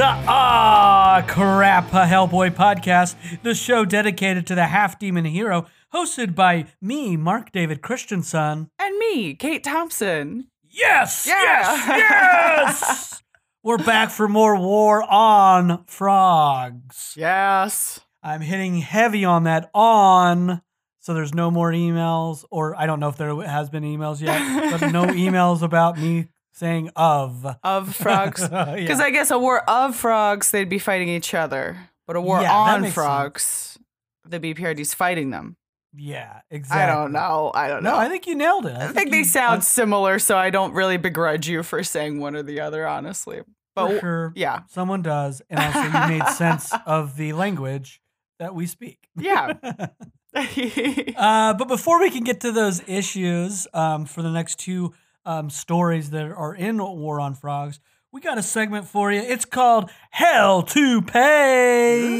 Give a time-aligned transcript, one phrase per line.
[0.00, 6.34] To Ah Crap, a Hellboy podcast, the show dedicated to the half demon hero, hosted
[6.34, 8.70] by me, Mark David Christensen.
[8.78, 10.46] And me, Kate Thompson.
[10.70, 11.34] Yes, Yeah.
[11.42, 13.22] yes, yes.
[13.62, 17.12] We're back for more War on Frogs.
[17.14, 18.00] Yes.
[18.22, 20.62] I'm hitting heavy on that on,
[21.00, 24.70] so there's no more emails, or I don't know if there has been emails yet,
[24.80, 26.28] but no emails about me
[26.60, 27.56] saying of.
[27.64, 28.40] Of frogs.
[28.50, 28.74] Yeah.
[28.76, 31.88] Because I guess a war of frogs, they'd be fighting each other.
[32.06, 33.78] But a war Yeah, on frogs,
[34.26, 35.56] the BPRD's fighting them.
[35.94, 36.82] Yeah, exactly.
[36.82, 37.50] I don't know.
[37.54, 37.92] I don't know.
[37.92, 38.76] No, I think you nailed it.
[38.76, 42.20] I think they you- sound uh, similar, so I don't really begrudge you for saying
[42.20, 43.40] one or the other, honestly.
[43.74, 44.32] But sure.
[44.36, 44.62] yeah.
[44.68, 48.00] Someone does, and also you made sense of the language
[48.38, 49.08] that we speak.
[49.16, 49.54] Yeah.
[50.34, 54.92] uh, but before we can get to those issues um, for the next two
[55.24, 57.80] um, stories that are in War on Frogs,
[58.12, 59.20] we got a segment for you.
[59.20, 62.18] It's called Hell to Pay.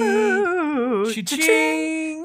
[1.13, 2.25] Cha-ching.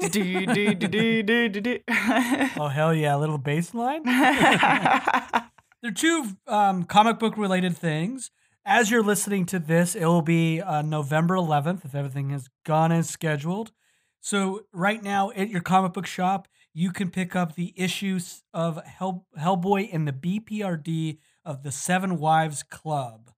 [2.58, 3.16] Oh hell yeah!
[3.16, 4.04] A little bass line.
[5.82, 8.30] They're two um, comic book related things.
[8.64, 12.90] As you're listening to this, it will be uh, November 11th if everything has gone
[12.90, 13.72] as scheduled.
[14.20, 16.48] So right now at your comic book shop,
[16.78, 22.18] you can pick up the issues of Hell- Hellboy and the BPRD of the Seven
[22.18, 23.30] Wives Club,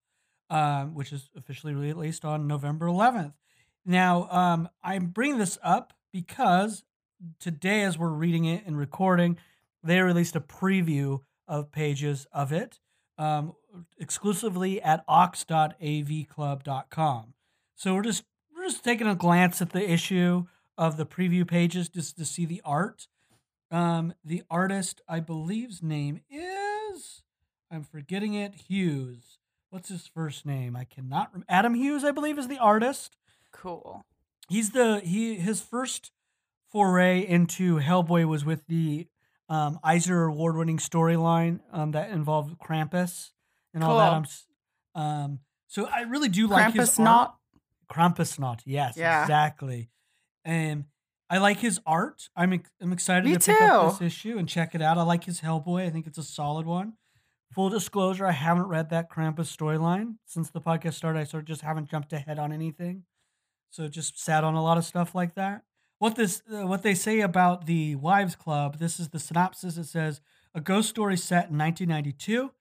[0.51, 3.35] um, which is officially released on November 11th.
[3.87, 6.83] Now, um, I'm bringing this up because
[7.39, 9.39] today, as we're reading it and recording,
[9.85, 12.81] they released a preview of pages of it
[13.19, 13.53] um,
[14.01, 17.35] exclusively at ox.avclub.com.
[17.77, 21.89] So we're just we're just taking a glance at the issue of the preview pages
[21.89, 23.07] just to see the art.
[23.71, 27.23] Um, the artist, I believe's name is
[27.71, 28.55] I'm forgetting it.
[28.69, 29.39] Hughes.
[29.71, 30.75] What's his first name?
[30.75, 31.31] I cannot.
[31.35, 33.17] Rem- Adam Hughes, I believe, is the artist
[33.53, 34.05] cool.
[34.49, 36.11] he's the he his first
[36.71, 39.07] foray into Hellboy was with the
[39.51, 43.31] um, Eisner award winning storyline um, that involved Krampus
[43.75, 44.13] and all that.
[44.13, 47.05] I'm, um, so I really do like his Krampus art.
[47.05, 47.35] not.
[48.65, 49.23] Yes, Yeah.
[49.23, 49.91] exactly.
[50.45, 50.85] And
[51.31, 52.29] I like his art.
[52.35, 54.99] I'm I'm excited Me to pick up this issue and check it out.
[54.99, 55.87] I like his Hellboy.
[55.87, 56.95] I think it's a solid one.
[57.55, 61.21] Full disclosure, I haven't read that Krampus storyline since the podcast started.
[61.21, 63.05] I sort of just haven't jumped ahead on anything,
[63.71, 65.63] so just sat on a lot of stuff like that.
[65.99, 68.79] What this, uh, what they say about the Wives Club?
[68.79, 69.77] This is the synopsis.
[69.79, 70.21] It says
[70.55, 72.53] a ghost story set in 1992.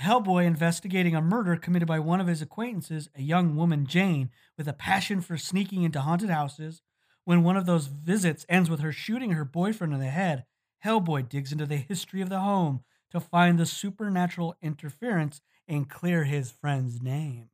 [0.00, 4.66] Hellboy investigating a murder committed by one of his acquaintances, a young woman, Jane, with
[4.66, 6.82] a passion for sneaking into haunted houses.
[7.24, 10.44] When one of those visits ends with her shooting her boyfriend in the head,
[10.84, 16.24] Hellboy digs into the history of the home to find the supernatural interference and clear
[16.24, 17.48] his friend's name.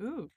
[0.00, 0.28] Ooh,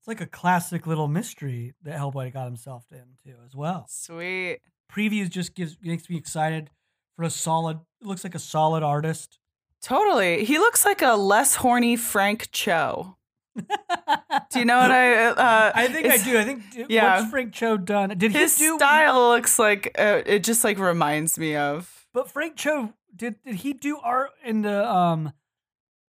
[0.00, 3.86] It's like a classic little mystery that Hellboy got himself into as well.
[3.88, 4.58] sweet.
[4.92, 6.70] Previews just gives makes me excited
[7.16, 7.78] for a solid.
[8.00, 9.38] It looks like a solid artist.
[9.80, 10.44] Totally.
[10.44, 13.16] He looks like a less horny Frank Cho.
[13.56, 15.26] Do you know what I?
[15.26, 16.38] Uh, I think I do.
[16.38, 17.18] I think yeah.
[17.20, 18.10] what's Frank Cho done?
[18.16, 18.76] Did His he do?
[18.76, 20.44] style looks like uh, it.
[20.44, 22.06] Just like reminds me of.
[22.12, 25.32] But Frank Cho did did he do art in the um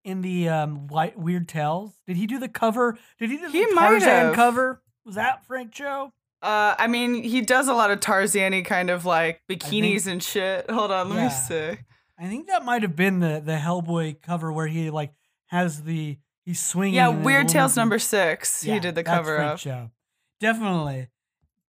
[0.04, 1.94] in the um white weird tales?
[2.08, 2.98] Did he do the cover?
[3.20, 4.82] Did he do He the Tarzan cover?
[5.06, 6.12] Was that Frank Cho?
[6.42, 10.24] Uh, I mean, he does a lot of Tarzan-y kind of like bikinis think- and
[10.24, 10.70] shit.
[10.70, 11.24] Hold on, let Yeah.
[11.26, 11.30] me
[11.76, 11.80] see.
[12.20, 15.14] I think that might have been the the Hellboy cover where he like
[15.48, 16.18] has the
[16.48, 16.96] he's swinging.
[16.96, 18.64] Yeah, Weird Tales number six.
[18.66, 19.60] Yeah, he did the cover of.
[19.60, 19.92] Cho.
[20.40, 21.10] Definitely.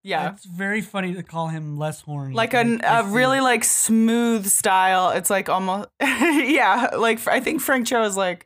[0.03, 2.33] Yeah, It's very funny to call him less horny.
[2.33, 5.09] like a, a really like smooth style.
[5.09, 6.91] It's like almost yeah.
[6.97, 8.45] Like I think Frank Cho is like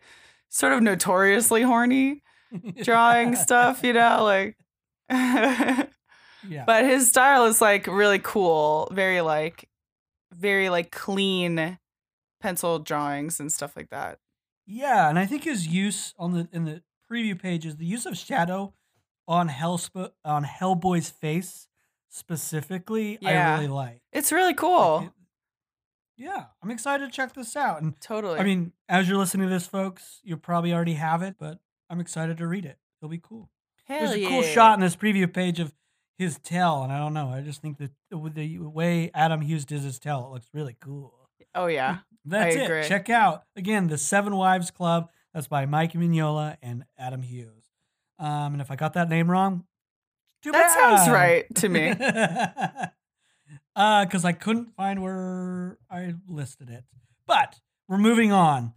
[0.50, 2.24] sort of notoriously horny
[2.84, 3.84] drawing stuff.
[3.84, 4.58] You know, like.
[5.12, 5.86] yeah.
[6.66, 9.70] but his style is like really cool very like
[10.34, 11.78] very like clean
[12.40, 14.18] pencil drawings and stuff like that
[14.72, 16.82] Yeah, and I think his use on the in the
[17.12, 18.74] preview pages, the use of shadow
[19.28, 21.68] on Hellsp- on Hellboy's face
[22.10, 24.02] specifically, I really like.
[24.12, 25.12] it's really Like, cool it-
[26.18, 27.82] yeah, I'm excited to check this out.
[27.82, 31.36] And totally I mean, as you're listening to this, folks, you probably already have it,
[31.40, 31.60] but
[31.90, 32.78] I'm excited to read it.
[33.02, 33.50] It'll be cool.
[33.86, 35.74] Hell There's a cool shot in this preview page of
[36.20, 37.30] his tail, and I don't know.
[37.30, 40.76] I just think that with the way Adam Hughes does his tail, it looks really
[40.80, 41.14] cool.
[41.56, 42.88] oh yeah That's it.
[42.88, 45.10] Check out again the Seven Wives Club.
[45.34, 47.70] That's by Mike Mignola and Adam Hughes.
[48.20, 49.64] Um, and if I got that name wrong,
[50.44, 51.90] too that sounds right to me
[53.76, 56.84] uh, because I couldn't find where I listed it.
[57.26, 58.74] But we're moving on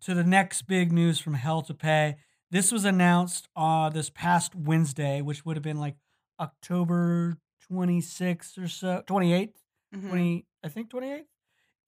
[0.00, 2.16] to the next big news from Hell to Pay.
[2.50, 5.96] This was announced uh this past Wednesday, which would have been like
[6.40, 7.36] October
[7.70, 9.52] 26th or so, 28th,
[9.94, 10.08] Mhm.
[10.08, 11.26] 20, I think 28th.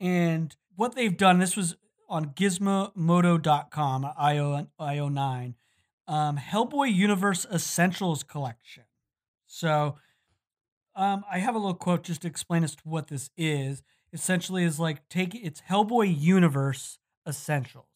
[0.01, 1.77] And what they've done, this was
[2.09, 5.55] on gizmodo.com, IO, IO9,
[6.07, 8.85] um, Hellboy Universe Essentials Collection.
[9.47, 9.97] So
[10.95, 13.83] um, I have a little quote just to explain as to what this is.
[14.13, 17.87] Essentially, is like take it's Hellboy Universe Essentials,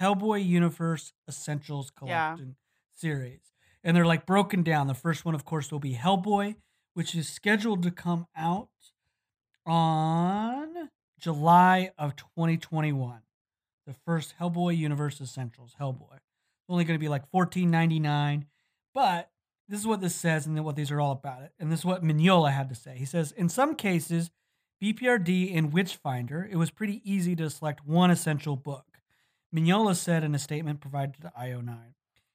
[0.00, 2.30] Hellboy Universe Essentials Yeah.
[2.30, 2.56] Collection
[2.92, 3.52] series,
[3.84, 4.88] and they're like broken down.
[4.88, 6.56] The first one, of course, will be Hellboy,
[6.94, 8.70] which is scheduled to come out
[9.64, 10.88] on
[11.22, 13.20] July of 2021.
[13.86, 16.18] The first Hellboy Universe Essentials, Hellboy.
[16.68, 18.44] Only going to be like $14.99,
[18.94, 19.30] but
[19.68, 21.52] this is what this says and then what these are all about it.
[21.58, 22.96] And this is what Mignola had to say.
[22.96, 24.30] He says, in some cases,
[24.82, 28.98] BPRD and Witchfinder, it was pretty easy to select one essential book.
[29.54, 31.78] Mignola said in a statement provided to IO9.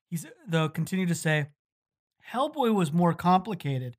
[0.09, 1.47] He's they'll continue to say,
[2.31, 3.97] Hellboy was more complicated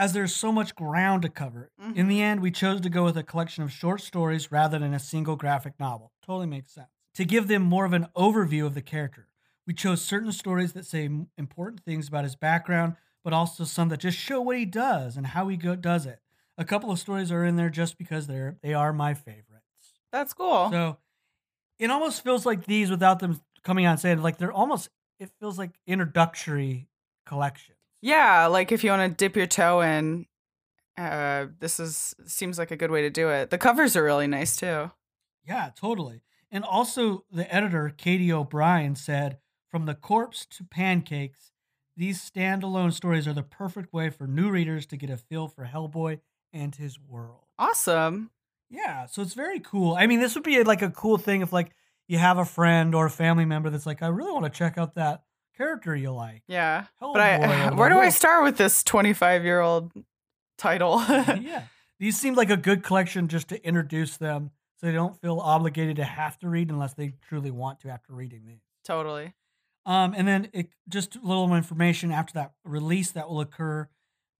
[0.00, 1.70] as there's so much ground to cover.
[1.78, 2.22] In the mm-hmm.
[2.22, 5.36] end, we chose to go with a collection of short stories rather than a single
[5.36, 6.10] graphic novel.
[6.24, 6.88] Totally makes sense.
[7.16, 9.28] To give them more of an overview of the character,
[9.66, 11.06] we chose certain stories that say
[11.36, 15.26] important things about his background, but also some that just show what he does and
[15.26, 16.20] how he go- does it.
[16.56, 19.66] A couple of stories are in there just because they're they are my favorites.
[20.10, 20.70] That's cool.
[20.70, 20.96] So
[21.78, 24.88] it almost feels like these without them coming on saying like they're almost
[25.18, 26.88] it feels like introductory
[27.26, 27.76] collections.
[28.00, 30.26] Yeah, like if you want to dip your toe in,
[30.96, 33.50] uh, this is seems like a good way to do it.
[33.50, 34.90] The covers are really nice too.
[35.46, 36.22] Yeah, totally.
[36.50, 39.38] And also, the editor, Katie O'Brien, said
[39.70, 41.52] From the corpse to pancakes,
[41.96, 45.66] these standalone stories are the perfect way for new readers to get a feel for
[45.66, 46.20] Hellboy
[46.52, 47.44] and his world.
[47.58, 48.30] Awesome.
[48.68, 49.94] Yeah, so it's very cool.
[49.94, 51.72] I mean, this would be like a cool thing if, like,
[52.08, 54.78] you have a friend or a family member that's like, I really want to check
[54.78, 55.22] out that
[55.56, 56.42] character you like.
[56.46, 56.86] Yeah.
[57.00, 57.12] Hellboy.
[57.14, 59.92] But I, where do I start with this 25 year old
[60.58, 61.02] title?
[61.08, 61.64] yeah.
[61.98, 65.96] These seem like a good collection just to introduce them so they don't feel obligated
[65.96, 68.62] to have to read unless they truly want to after reading these.
[68.84, 69.34] totally.
[69.86, 73.88] Um, and then it, just a little more information after that release that will occur,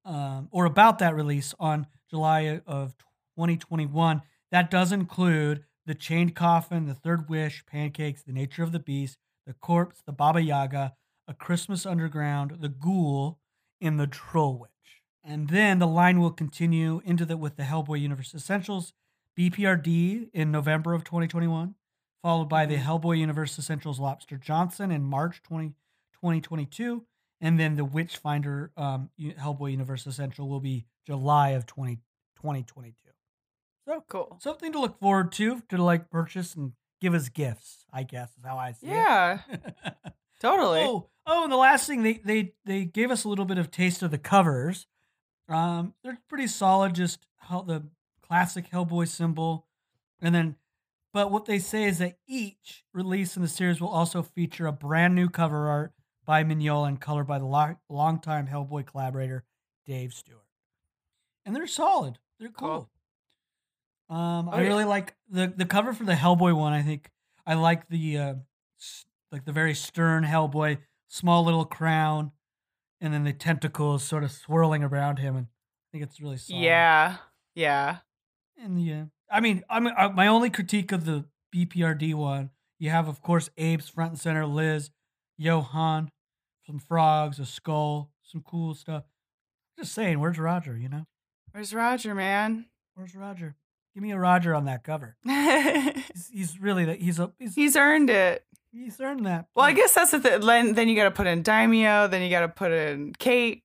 [0.04, 2.94] um, or about that release on July of
[3.36, 4.22] 2021.
[4.50, 9.18] That does include the Chained Coffin, the Third Wish, Pancakes, The Nature of the Beast,
[9.46, 10.92] The Corpse, The Baba Yaga,
[11.30, 13.38] A Christmas Underground, The Ghoul,
[13.80, 14.70] and The Troll Witch.
[15.24, 18.92] And then the line will continue into the with the Hellboy Universe Essentials,
[19.38, 21.74] BPRD in November of 2021
[22.22, 25.68] followed by the Hellboy Universe Essentials Lobster Johnson in March 20,
[26.14, 27.04] 2022.
[27.40, 31.96] And then the Witchfinder um, Hellboy Universe Essential will be July of 20,
[32.36, 32.94] 2022.
[33.88, 34.36] So Cool.
[34.40, 38.44] something to look forward to, to like purchase and give us gifts, I guess is
[38.44, 38.90] how I see it.
[38.90, 39.74] Yeah, it.
[40.40, 40.80] totally.
[40.80, 43.70] Oh, oh, and the last thing they they they gave us a little bit of
[43.70, 44.86] taste of the covers.
[45.48, 47.84] Um, they're pretty solid, just how the
[48.22, 49.66] classic Hellboy symbol,
[50.20, 50.56] and then,
[51.12, 54.72] but what they say is that each release in the series will also feature a
[54.72, 55.92] brand new cover art
[56.24, 59.42] by Mignola and color by the lo- longtime Hellboy collaborator
[59.86, 60.46] Dave Stewart,
[61.44, 62.18] and they're solid.
[62.38, 62.88] They're cool.
[64.08, 64.68] Um, Oh, I yeah.
[64.68, 66.72] really like the the cover for the Hellboy one.
[66.72, 67.10] I think
[67.46, 68.34] I like the uh,
[69.32, 72.32] like the very stern Hellboy, small little crown,
[73.00, 76.60] and then the tentacles sort of swirling around him, and I think it's really solid.
[76.62, 77.16] Yeah.
[77.54, 77.98] Yeah.
[78.62, 82.90] and yeah, I mean, I mean, uh, my only critique of the BPRD one, you
[82.90, 84.90] have of course Abe's front and center, Liz,
[85.36, 86.10] Johan,
[86.66, 89.04] some frogs, a skull, some cool stuff.
[89.78, 90.76] Just saying, where's Roger?
[90.76, 91.06] You know,
[91.52, 92.66] Where's Roger, man?
[92.94, 93.56] where's Roger?
[93.94, 95.16] Give me a Roger on that cover.
[95.24, 97.00] He's, he's really that.
[97.00, 98.44] He's a he's He's earned it.
[98.72, 99.46] He's earned that.
[99.54, 100.40] Well, I guess that's the thing.
[100.40, 102.08] Then, then you got to put in Daimio.
[102.10, 103.62] Then you got to put in Kate.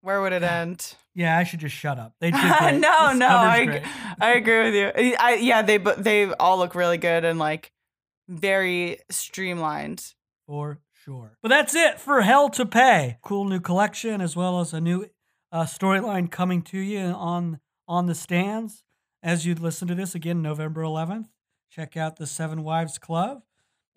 [0.00, 0.94] Where would it end?
[1.14, 2.14] Yeah, I should just shut up.
[2.20, 2.40] They did
[2.80, 3.18] no, great.
[3.18, 3.82] no, I.
[4.20, 5.16] I agree with you.
[5.18, 7.72] I, yeah, they they all look really good and like
[8.28, 10.14] very streamlined.
[10.46, 11.38] for sure.
[11.42, 13.18] But that's it for Hell to Pay.
[13.22, 15.06] Cool new collection as well as a new
[15.52, 18.84] uh, storyline coming to you on on the stands
[19.22, 21.26] as you listen to this again November 11th.
[21.70, 23.42] Check out the Seven Wives Club.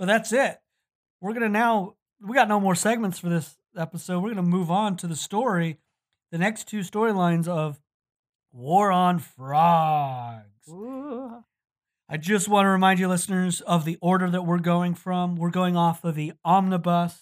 [0.01, 0.59] But that's it.
[1.21, 4.23] We're gonna now we got no more segments for this episode.
[4.23, 5.77] We're gonna move on to the story,
[6.31, 7.79] the next two storylines of
[8.51, 10.71] War on Frogs.
[12.09, 15.35] I just want to remind you, listeners, of the order that we're going from.
[15.35, 17.19] We're going off of the Omnibus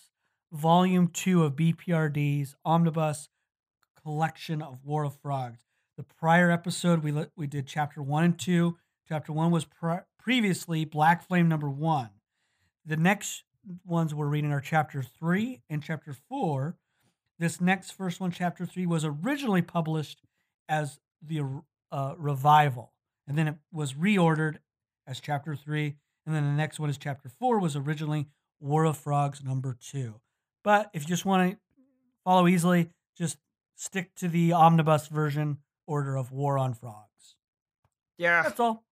[0.53, 3.27] Volume 2 of BPRD's Omnibus
[4.01, 5.59] Collection of War of Frogs.
[5.97, 8.77] The prior episode, we, we did Chapter 1 and 2.
[9.05, 12.11] Chapter 1 was pre- previously Black Flame number 1.
[12.89, 13.43] The next
[13.85, 16.75] ones we're reading are chapter three and chapter four.
[17.37, 20.23] This next first one, chapter three, was originally published
[20.67, 22.93] as the uh, revival,
[23.27, 24.55] and then it was reordered
[25.05, 28.25] as chapter three, and then the next one is chapter four, was originally
[28.59, 30.15] War of Frogs number two.
[30.63, 31.57] But if you just want to
[32.23, 33.37] follow easily, just
[33.75, 37.35] stick to the omnibus version order of War on Frogs.
[38.17, 38.41] Yeah.
[38.41, 38.83] That's all.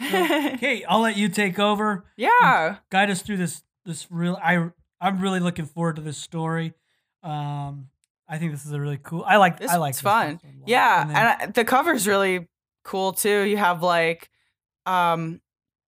[0.00, 2.04] So, Kate, I'll let you take over.
[2.16, 2.76] Yeah.
[2.90, 3.62] Guide us through this.
[3.84, 4.38] This real.
[4.42, 4.70] I
[5.00, 6.74] I'm really looking forward to this story.
[7.22, 7.88] Um,
[8.28, 9.24] I think this is a really cool.
[9.26, 9.58] I like.
[9.58, 9.90] This I like.
[9.90, 10.34] it's this fun.
[10.38, 10.68] first one a lot.
[10.68, 12.48] Yeah, And then- and I, the cover's really
[12.84, 13.42] cool too.
[13.42, 14.30] You have like,
[14.86, 15.40] um,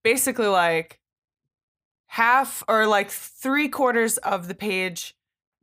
[0.02, 1.00] basically like
[2.06, 5.14] half or like three quarters of the page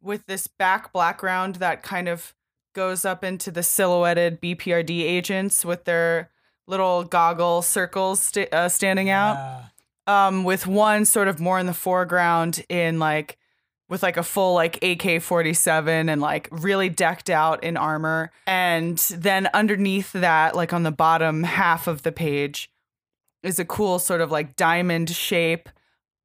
[0.01, 2.33] with this back background that kind of
[2.73, 6.30] goes up into the silhouetted BPRD agents with their
[6.67, 9.35] little goggle circles sta- uh, standing out
[10.07, 10.27] Yeah.
[10.27, 13.37] um, with one sort of more in the foreground in like
[13.89, 19.49] with like a full like AK-47 and like really decked out in armor and then
[19.53, 22.71] underneath that like on the bottom half of the page
[23.43, 25.67] is a cool sort of like diamond shape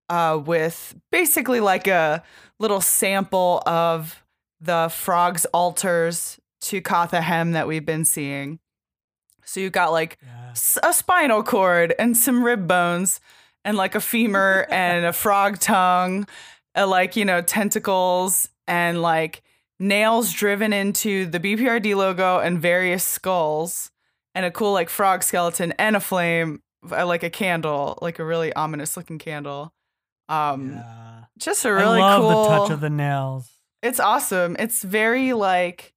[0.09, 2.23] uh, with basically like a
[2.61, 4.23] little sample of
[4.61, 8.59] the frog's altars to Katha-Hem that we've been seeing.
[9.47, 10.53] So you've got like Yeah.
[10.83, 13.21] a spinal cord and some rib bones
[13.65, 16.27] and like a femur and a frog tongue,
[16.77, 19.43] uh, like, you know, tentacles and like
[19.79, 23.91] nails driven into the BPRD logo and various skulls
[24.35, 26.61] and a cool like frog skeleton and a flame,
[26.91, 29.73] uh, like a candle, like a really ominous looking candle.
[30.29, 31.25] Um, yeah.
[31.39, 32.43] just a really I love cool.
[32.45, 33.49] the touch of the nails.
[33.83, 34.57] It's awesome.
[34.59, 35.93] It's very like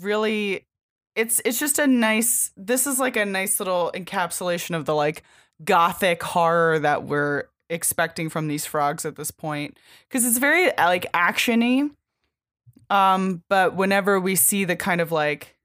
[0.00, 0.66] really
[1.14, 5.22] it's it's just a nice this is like a nice little encapsulation of the like
[5.64, 9.78] gothic horror that we're expecting from these frogs at this point.
[10.10, 11.90] Cuz it's very uh, like actiony
[12.90, 15.56] um but whenever we see the kind of like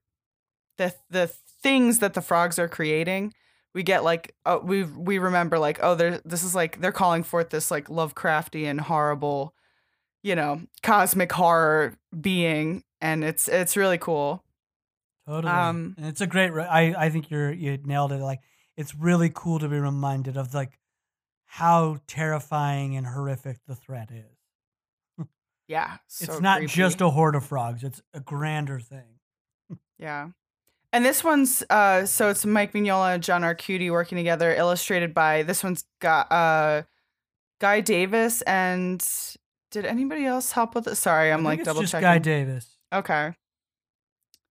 [0.78, 1.26] the the
[1.62, 3.32] things that the frogs are creating
[3.74, 7.22] we get like uh, we we remember like oh there this is like they're calling
[7.22, 9.54] forth this like Lovecraftian horrible
[10.22, 14.42] you know cosmic horror being and it's it's really cool
[15.28, 15.52] Totally.
[15.52, 16.52] Um, and it's a great.
[16.52, 18.20] Re- I I think you're you nailed it.
[18.20, 18.40] Like
[18.76, 20.78] it's really cool to be reminded of like
[21.44, 25.26] how terrifying and horrific the threat is.
[25.68, 27.84] yeah it's not just a horde of frogs.
[27.84, 29.20] It's a grander thing.
[29.98, 30.28] yeah
[30.92, 35.42] and this one's uh so it's mike mignola and john arcudi working together illustrated by
[35.42, 36.82] this one's got uh
[37.60, 39.06] guy davis and
[39.70, 43.34] did anybody else help with it sorry i'm like double just checking Guy Davis, okay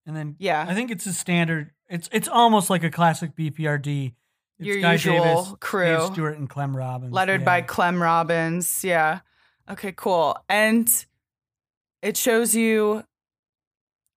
[0.08, 1.72] and then yeah I think it's a standard.
[1.90, 4.14] It's it's almost like a classic BPRD.
[4.60, 5.86] It's Your Guy usual Davis, crew.
[5.86, 7.14] Dave Stewart, and Clem Robins.
[7.14, 7.62] lettered by.
[7.62, 8.84] Clem Robins.
[8.84, 9.20] Yeah.
[9.70, 10.36] Okay, cool.
[10.50, 10.90] And
[12.02, 13.04] it shows you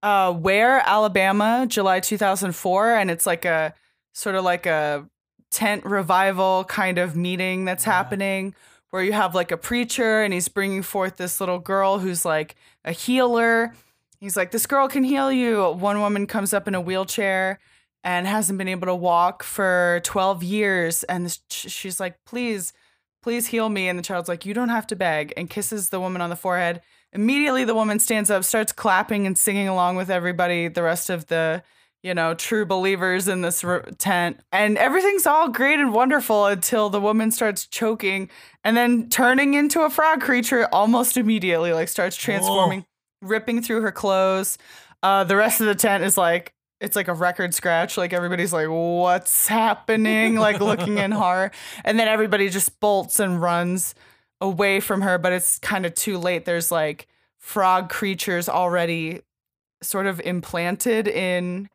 [0.03, 3.75] uh where Alabama, July 2004 and it's like a
[4.15, 5.07] sort of like a
[5.51, 7.93] tent revival kind of meeting that's Yeah.
[7.93, 8.55] happening
[8.91, 12.57] where you have like a preacher and he's bringing forth this little girl who's like
[12.85, 13.75] a healer.
[14.21, 15.71] He's like this girl can heal you.
[15.73, 17.59] One woman comes up in a wheelchair
[18.05, 21.03] and hasn't been able to walk for 12 years.
[21.05, 22.75] And she's like please
[23.23, 23.89] please heal me.
[23.89, 25.33] And the child's like you don't have to beg.
[25.37, 26.83] And kisses the woman on the forehead.
[27.15, 31.27] Immediately the woman stands up starts clapping and singing along with everybody the rest of
[31.29, 31.63] the
[32.03, 33.65] you know true believers in this
[33.97, 34.39] tent.
[34.53, 38.29] And everything's all great and wonderful until the woman starts choking
[38.65, 42.85] and then turning into a frog creature almost immediately like starts transforming
[43.23, 44.59] ripping through her clothes.
[45.03, 47.97] Uh the rest of the tent is like it's like a record scratch.
[47.97, 50.37] Like everybody's like what's happening?
[50.37, 51.51] Like looking in horror.
[51.85, 53.95] And then everybody just bolts and runs
[54.41, 56.45] away from her but it's kind of too late.
[56.45, 57.07] There's like
[57.39, 59.21] frog creatures already
[59.83, 61.69] sort of implanted in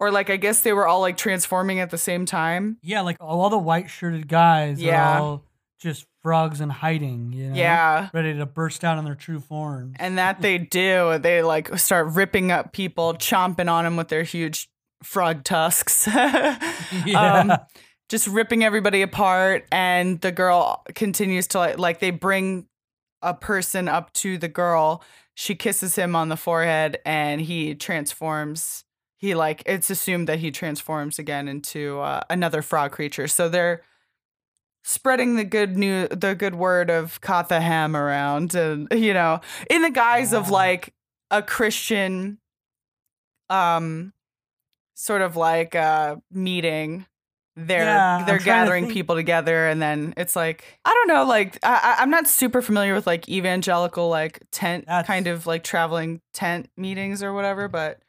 [0.00, 2.78] or like i guess they were all like transforming at the same time.
[2.82, 5.16] Yeah, like all the white shirted guys Yeah.
[5.18, 5.44] are all
[5.80, 7.32] just frogs in hiding.
[7.32, 8.10] You know, yeah.
[8.12, 9.96] Ready to burst out in their true forms.
[9.98, 14.24] and that they do they like start ripping up people chomping on them with their
[14.24, 14.68] huge
[15.02, 16.06] frog tusks.
[17.06, 17.52] Yeah, um,
[18.10, 22.66] just ripping everybody apart and the girl continues to like like they bring
[23.22, 25.02] a person up to the girl.
[25.34, 28.84] She kisses him on the forehead and he transforms
[29.16, 33.28] he like it's assumed that he transforms again into uh, another frog creature.
[33.28, 33.82] So they're
[34.88, 39.90] spreading the good new the good word of Katha-Hem around and you know in the
[39.90, 40.94] guise of like
[41.30, 42.38] a christian
[43.50, 44.12] um
[44.94, 47.06] sort of like uh meeting.
[47.60, 51.24] They're Yeah, they're to gathering think- people together and then it's like i don't know
[51.24, 55.44] like I, I- i'm not super familiar with like evangelical like tent That's- kind of
[55.44, 58.00] like traveling tent meetings or whatever but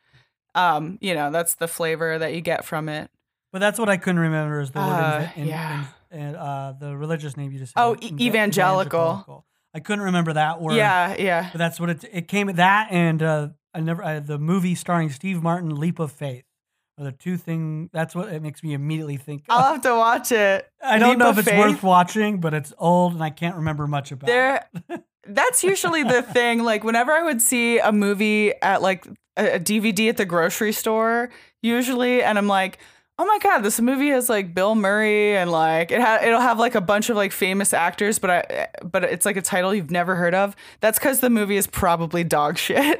[0.53, 3.09] um you know that's the flavor that you get from it.
[3.51, 5.79] But that's what I couldn't remember is the word Uh, in, in, yeah.
[5.81, 7.81] in- in, uh, the religious name you just said.
[7.81, 9.45] Oh, e- evangelical.
[9.73, 10.75] I couldn't remember that word.
[10.75, 14.39] yeah yeah But that's what it it came that and uh, I never uh, the
[14.39, 16.43] movie starring Steve Martin, Leap of Faith.
[16.97, 19.45] Are the two thing that's what it makes me immediately think.
[19.47, 21.59] i'll have to watch it I don't Leap know if it's Faith?
[21.59, 24.27] worth watching, but it's old and I can't remember much about.
[24.29, 24.33] it.
[24.33, 24.69] there
[25.27, 29.05] that's usually the thing like whenever i would see a movie at like
[29.37, 31.29] a, a dvd at the grocery store
[31.61, 32.79] usually and i'm like
[33.19, 36.57] oh my god this movie has like bill murray and like it ha- it'll have
[36.57, 39.91] like a bunch of like famous actors but i but it's like a title you've
[39.91, 42.97] never heard of that's because the movie is probably dog shit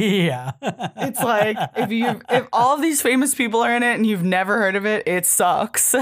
[0.00, 0.52] yeah.
[0.96, 4.22] it's like if you if all of these famous people are in it and you've
[4.24, 5.94] never heard of it it sucks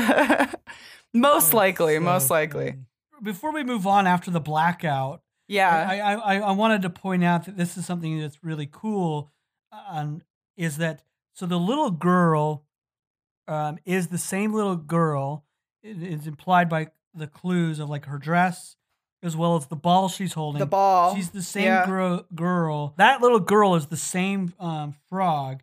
[1.14, 2.84] most likely So most likely funny.
[3.22, 7.24] Before we move on after the blackout, yeah I, I, I, I wanted to point
[7.24, 9.32] out that this is something that's really cool.
[9.90, 10.22] Um,
[10.56, 11.46] is that so?
[11.46, 12.64] The little girl
[13.48, 15.44] um, is the same little girl.
[15.82, 18.76] It is implied by the clues of like her dress,
[19.22, 20.58] as well as the ball she's holding.
[20.60, 21.86] the ball She's the same Yeah.
[21.86, 22.24] girl.
[22.34, 22.94] Girl.
[22.98, 25.62] That little girl is the same um, frog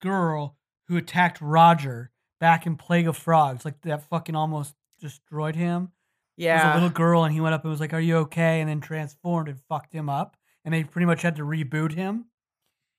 [0.00, 0.56] girl
[0.88, 2.10] who attacked Roger
[2.40, 3.64] back in Plague of Frogs.
[3.64, 5.90] Like that fucking almost destroyed him.
[6.36, 8.16] It was a yeah little girl, and he went up and was like, "Are you
[8.18, 11.92] okay?" And then transformed and fucked him up, and they pretty much had to reboot
[11.92, 12.26] him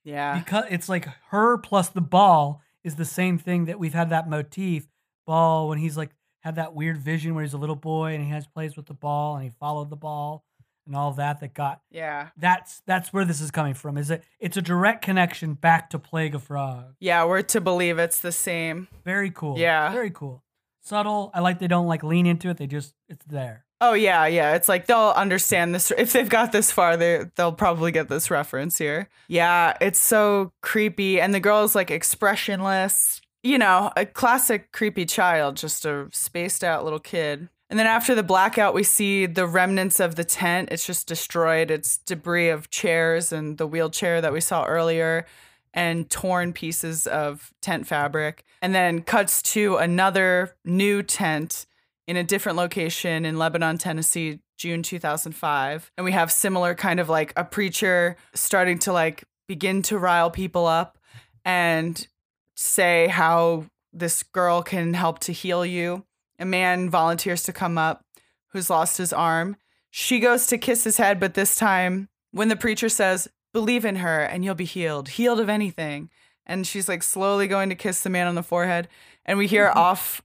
[0.04, 4.10] yeah because it's like her plus the ball is the same thing that we've had
[4.10, 4.86] that motif.
[5.26, 6.10] Ball when he's like
[6.44, 8.94] had that weird vision where he's a little boy and he has plays with the
[8.94, 10.44] ball and he followed the ball
[10.86, 13.98] and all that that got yeah that's that's where this is coming from.
[13.98, 14.22] Is it?
[14.38, 16.94] It's a direct connection back to Plague of Frogs.
[17.00, 18.86] Yeah, we're to believe it's the same.
[19.04, 19.58] Very cool.
[19.58, 19.90] Yeah.
[19.90, 20.44] very cool.
[20.86, 21.32] Subtle.
[21.34, 22.58] I like they don't like lean into it.
[22.58, 23.64] They just it's there.
[23.80, 24.54] Oh yeah, yeah.
[24.54, 26.96] It's like they'll understand this if they've got this far.
[26.96, 29.08] They they'll probably get this reference here.
[29.26, 33.20] Yeah, it's so creepy, and the girl is like expressionless.
[33.42, 37.48] You know, a classic creepy child, just a spaced out little kid.
[37.68, 40.68] And then after the blackout, we see the remnants of the tent.
[40.70, 41.70] It's just destroyed.
[41.70, 45.26] It's debris of chairs and the wheelchair that we saw earlier,
[45.76, 48.42] and torn pieces of tent fabric.
[48.62, 51.66] And then cuts to another new tent
[52.08, 55.92] in a different location in Lebanon, Tennessee, June 2005.
[55.98, 60.30] And we have similar kind of like a preacher starting to like begin to rile
[60.30, 60.98] people up
[61.44, 62.08] and
[62.54, 66.04] say how this girl can help to heal you.
[66.38, 68.02] A man volunteers to come up
[68.48, 69.56] who's lost his arm.
[69.90, 73.96] She goes to kiss his head, but this time when the preacher says, Believe in
[73.96, 76.10] her and you'll be healed, healed of anything.
[76.44, 78.86] And she's like slowly going to kiss the man on the forehead.
[79.24, 80.20] And we hear off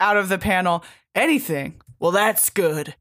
[0.00, 0.82] out of the panel,
[1.14, 1.82] anything.
[1.98, 2.94] Well, that's good.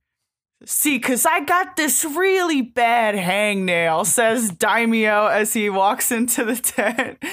[0.65, 6.57] See, because I got this really bad hangnail, says Daimio as he walks into the
[6.57, 7.23] tent.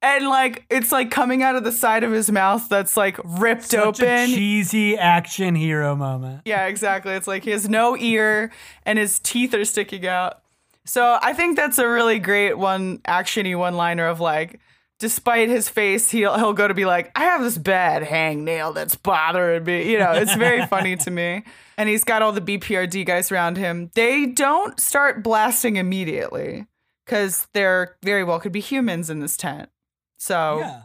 [0.00, 3.64] And like, it's like coming out of the side of his mouth that's like ripped
[3.64, 4.28] Such a open.
[4.28, 6.42] cheesy action hero moment.
[6.44, 7.14] Yeah, exactly.
[7.14, 8.52] It's like he has no ear
[8.84, 10.42] and his teeth are sticking out.
[10.86, 14.60] So I think that's a really great one actiony one liner of like,
[14.98, 18.94] despite his face, he'll he'll go to be like, I have this bad hangnail that's
[18.96, 19.90] bothering me.
[19.90, 21.42] You know, it's very funny to me.
[21.76, 23.90] And he's got all the BPRD guys around him.
[23.94, 26.66] They don't start blasting immediately
[27.04, 29.68] because there very well could be humans in this tent.
[30.16, 30.82] So Yeah.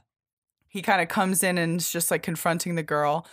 [0.68, 3.26] he kind of comes in and is just like confronting the girl.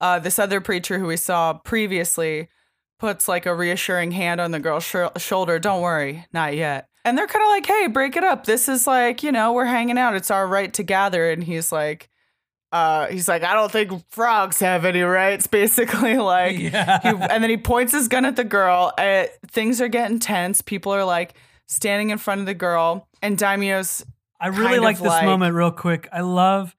[0.00, 2.48] Uh, this other preacher who we saw previously
[2.98, 5.58] puts like a reassuring hand on the girl's shou- shoulder.
[5.58, 6.88] Don't worry, not yet.
[7.04, 8.46] And they're kind of like, hey, break it up.
[8.46, 10.14] This is like, you know, we're hanging out.
[10.16, 11.30] It's our right to gather.
[11.30, 12.08] And he's like,
[12.72, 16.16] uh, he's like, I don't think frogs have any rights, basically.
[16.16, 17.00] Like, Yeah.
[17.02, 18.92] he, and then he points his gun at the girl.
[18.98, 20.60] Uh, things are getting tense.
[20.62, 21.34] People are like
[21.66, 23.08] standing in front of the girl.
[23.22, 24.04] And Daimio's
[24.40, 26.08] I really like this like- moment real quick.
[26.12, 26.74] I love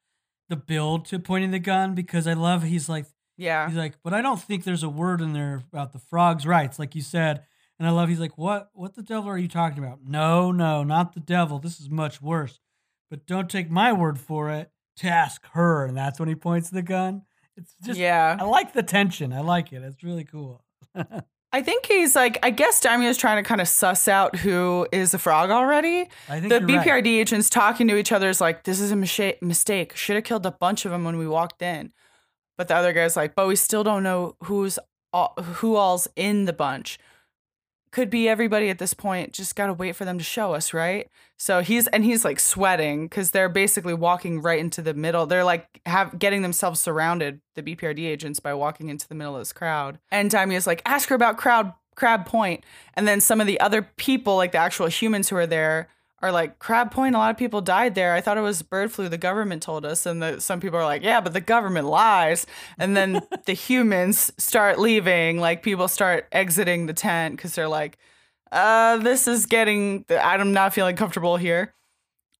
[0.49, 3.05] the build to pointing the gun because I love he's like
[3.37, 3.67] yeah.
[3.67, 6.79] he's like, but I don't think there's a word in there about the frog's rights,
[6.79, 7.43] like you said.
[7.79, 9.99] And I love he's like, what what the devil are you talking about?
[10.03, 11.59] No, no, not the devil.
[11.59, 12.59] This is much worse.
[13.09, 14.71] But don't take my word for it.
[14.97, 17.21] Task her, and that's when he points the gun.
[17.55, 18.35] It's just yeah.
[18.39, 19.31] I like the tension.
[19.31, 19.83] I like it.
[19.83, 20.63] It's really cool.
[21.53, 25.11] I think he's like, I guess Daimio's trying to kind of suss out who is
[25.11, 26.09] the frog already.
[26.27, 27.05] I think The you're right.
[27.05, 29.95] BPRD agents talking to each other is like, this is a mistake.
[29.95, 31.93] Should have killed a bunch of them when we walked in.
[32.57, 34.79] But the other guy's like, but we still don't know who's
[35.13, 36.99] all, who all's in the bunch.
[37.91, 39.33] could be everybody at this point.
[39.33, 41.09] Just got to wait for them to show us, right?
[41.37, 45.25] So he's and he's like sweating because they're basically walking right into the middle.
[45.25, 49.41] They're like have getting themselves surrounded, the BPRD agents, by walking into the middle of
[49.41, 49.99] this crowd.
[50.11, 52.63] And Daimio's like, ask her about crowd Crab Point.
[52.93, 55.89] And then some of the other people, like the actual humans who are there,
[56.21, 57.15] are like Crab Point.
[57.15, 58.13] A lot of people died there.
[58.13, 59.07] I thought it was bird flu.
[59.07, 62.45] The government told us, and the, some people are like, "Yeah, but the government lies."
[62.77, 65.39] And then the humans start leaving.
[65.39, 67.97] Like people start exiting the tent because they're like,
[68.51, 70.05] "Uh, this is getting.
[70.09, 71.73] I'm not feeling comfortable here."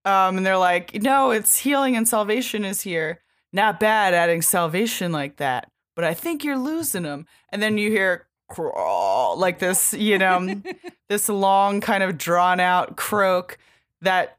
[0.05, 3.19] Um, and they're like, "No, it's healing and salvation is here.
[3.53, 7.91] Not bad adding salvation like that, but I think you're losing them." And then you
[7.91, 10.61] hear crawl like this, you know,
[11.09, 13.57] this long kind of drawn out croak
[14.01, 14.37] that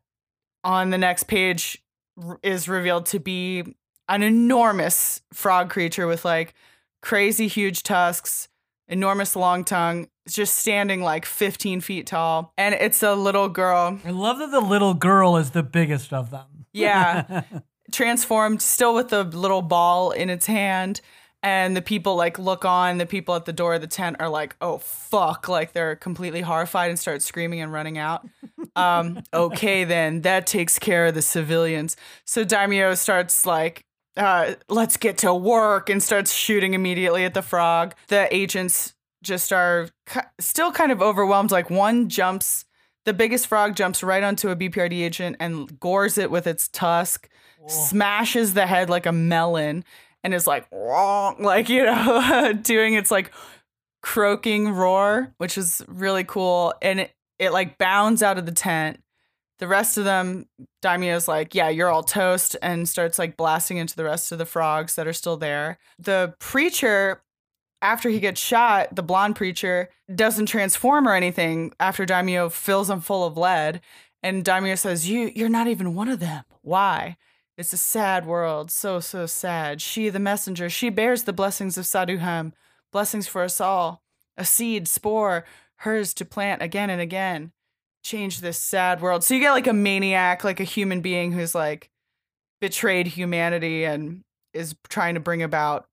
[0.64, 1.82] on the next page
[2.42, 3.76] is revealed to be
[4.08, 6.54] an enormous frog creature with like
[7.02, 8.48] crazy huge tusks,
[8.88, 12.52] enormous long tongue, just standing like 15 feet tall.
[12.58, 13.98] And it's a little girl.
[14.04, 16.66] I love that the little girl is the biggest of them.
[16.72, 17.42] Yeah.
[17.92, 21.00] Transformed, still with the little ball in its hand
[21.42, 24.28] and the people like look on the people at the door of the tent are
[24.28, 28.26] like oh fuck like they're completely horrified and start screaming and running out.
[28.76, 31.96] Um okay then that takes care of the civilians.
[32.24, 33.84] So daimio starts like
[34.16, 37.94] uh let's get to work and starts shooting immediately at the frog.
[38.08, 42.64] The agents just are ki- still kind of overwhelmed like one jumps
[43.04, 47.28] the biggest frog jumps right onto a bprd agent and gores it with its tusk
[47.66, 49.84] smashes the head like a melon
[50.24, 53.32] and is like wrong, like you know, doing its like
[54.02, 56.74] croaking roar, which is really cool.
[56.82, 59.00] And it, it like bounds out of the tent.
[59.58, 60.46] The rest of them,
[60.84, 64.46] Daimio's like, yeah, you're all toast, and starts like blasting into the rest of the
[64.46, 65.78] frogs that are still there.
[65.98, 67.22] The preacher,
[67.82, 73.00] after he gets shot, the blonde preacher doesn't transform or anything after Daimio fills him
[73.00, 73.80] full of lead.
[74.22, 76.44] And Daimio says, You you're not even one of them.
[76.62, 77.16] Why?
[77.58, 79.82] It's a sad world, so, so sad.
[79.82, 82.52] She, the messenger, she bears the blessings of Sadu-Hem,
[82.92, 84.00] blessings for us all.
[84.36, 85.44] A seed, spore,
[85.78, 87.50] hers to plant again and again.
[88.04, 89.24] Change this sad world.
[89.24, 91.90] So you get like a maniac, like a human being who's like
[92.60, 94.22] betrayed humanity and
[94.54, 95.86] is trying to bring about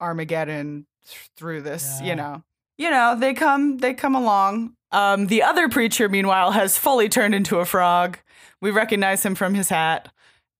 [0.00, 2.06] Armageddon th- through this, Yeah.
[2.08, 2.42] you know.
[2.76, 4.74] You know, they come they come along.
[4.90, 8.18] Um, the other preacher, meanwhile, has fully turned into a frog.
[8.60, 10.08] We recognize him from his hat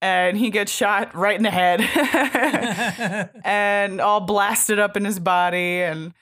[0.05, 1.81] and he gets shot right in the head.
[3.45, 5.81] And all blasted up in his body.
[5.81, 6.13] And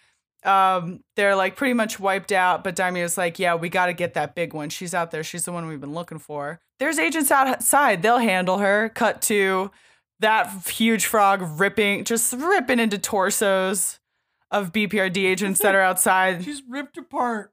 [0.44, 2.62] um, they're like pretty much wiped out.
[2.62, 4.70] But Daimio's like yeah we got to get that big one.
[4.70, 5.24] She's out there.
[5.24, 6.60] She's the one we've been looking for.
[6.78, 8.02] There's agents outside.
[8.02, 8.88] They'll handle her.
[8.90, 9.70] Cut to
[10.20, 13.98] that huge frog ripping just ripping into torsos
[14.52, 16.44] of BPRD agents that are outside.
[16.44, 17.52] She's ripped apart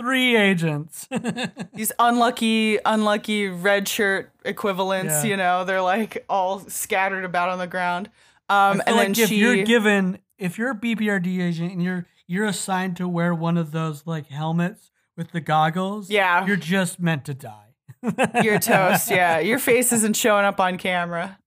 [0.00, 1.08] three agents.
[1.74, 5.24] these unlucky, unlucky red shirt equivalents.
[5.24, 5.30] Yeah.
[5.30, 8.10] You know, they're like all scattered about on the ground.
[8.48, 12.06] Um, and like then if she, you're given, if you're a BPRD agent and you're
[12.26, 16.46] you're assigned to wear one of those like helmets with the goggles, Yeah.
[16.46, 17.58] you're just meant to die.
[18.42, 19.10] you're toast.
[19.10, 21.38] Yeah, your face isn't showing up on camera.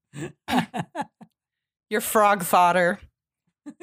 [1.89, 2.99] You're frog fodder.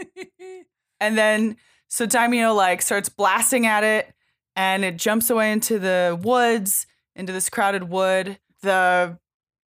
[1.01, 1.57] And then
[1.89, 4.15] so Daimio like starts blasting at it,
[4.57, 8.39] and it jumps away into the woods, into this crowded wood.
[8.63, 9.19] The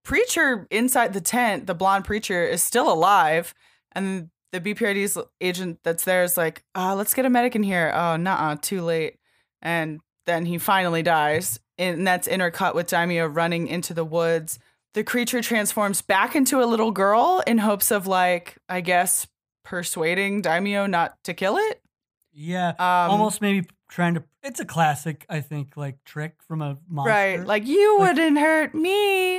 [0.04, 3.54] preacher inside the tent, the blonde preacher, is still alive,
[3.93, 7.91] and the BPRD's agent that's there is like, uh, let's get a medic in here.
[7.93, 9.17] Oh, nah, too late.
[9.62, 14.60] And then he finally dies, and that's intercut with Daimio running into the woods.
[14.93, 19.28] The creature transforms back into a little girl in hopes of like, I guess,
[19.65, 21.82] persuading Daimio not to kill it.
[22.38, 24.24] Yeah, Um, almost maybe trying to.
[24.43, 27.10] It's a classic, I think, like trick from a monster.
[27.10, 27.39] right.
[27.45, 29.38] Like you Like- wouldn't hurt me,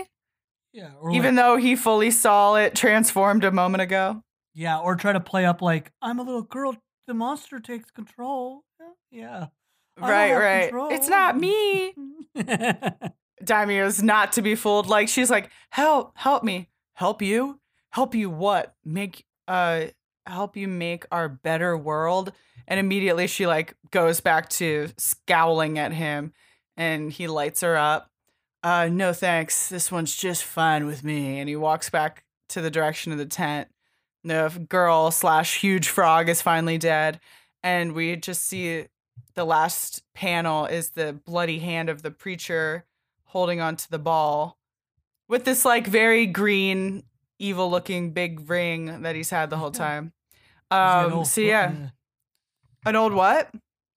[0.72, 4.22] yeah, or even like, though he fully saw it transformed a moment ago.
[4.54, 6.74] yeah, or try to play up like I'm a little girl.
[7.06, 8.64] The monster takes control.
[9.10, 9.48] Yeah,
[10.00, 10.62] I right, right.
[10.70, 10.88] control.
[10.90, 11.94] It's not me.
[13.44, 14.86] Daimio's not to be fooled.
[14.86, 18.30] Like she's like, help, help me, help you, help you.
[18.30, 18.74] What?
[18.84, 19.86] Make uh,
[20.26, 22.32] help you make our better world.
[22.68, 26.32] And immediately she like goes back to scowling at him,
[26.76, 28.10] and he lights her up.
[28.62, 29.68] Uh, no thanks.
[29.68, 31.38] This one's just fine with me.
[31.38, 33.68] And he walks back to the direction of the tent.
[34.24, 37.20] The girl slash huge frog is finally dead,
[37.62, 38.86] and we just see
[39.34, 42.84] the last panel is the bloody hand of the preacher
[43.26, 44.58] holding onto the ball
[45.28, 47.04] with this like very green,
[47.38, 50.12] evil looking big ring that he's had the whole time.
[50.70, 51.72] Um, old so foot- yeah,
[52.84, 53.50] an old what?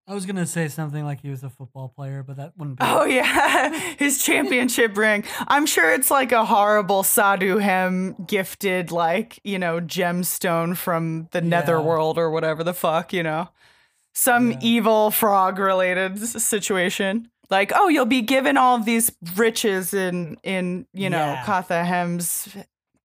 [0.08, 2.86] I was gonna say something like he was a football player, but that wouldn't be.
[2.86, 5.24] Oh yeah, his championship ring.
[5.48, 11.48] I'm sure it's like a horrible Sadu-Hem gifted like, you know, gemstone from the Yeah.
[11.50, 13.50] netherworld or whatever the fuck, you know.
[14.16, 14.60] Some Yeah.
[14.64, 17.30] evil frog related situation.
[17.52, 21.44] Like, oh, you'll be given all these riches in in, you know, Yeah.
[21.46, 22.48] Katha Hem's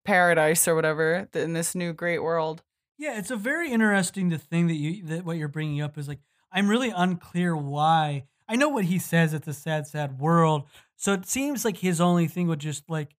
[0.06, 2.62] paradise or whatever in this new great world.
[2.96, 6.08] Yeah, it's a very interesting the thing that you that what you're bringing up is
[6.08, 6.20] like
[6.52, 8.24] I'm really unclear why.
[8.48, 9.34] I know what he says.
[9.34, 10.64] It's a sad, sad world.
[10.96, 13.16] So it seems like his only thing would just like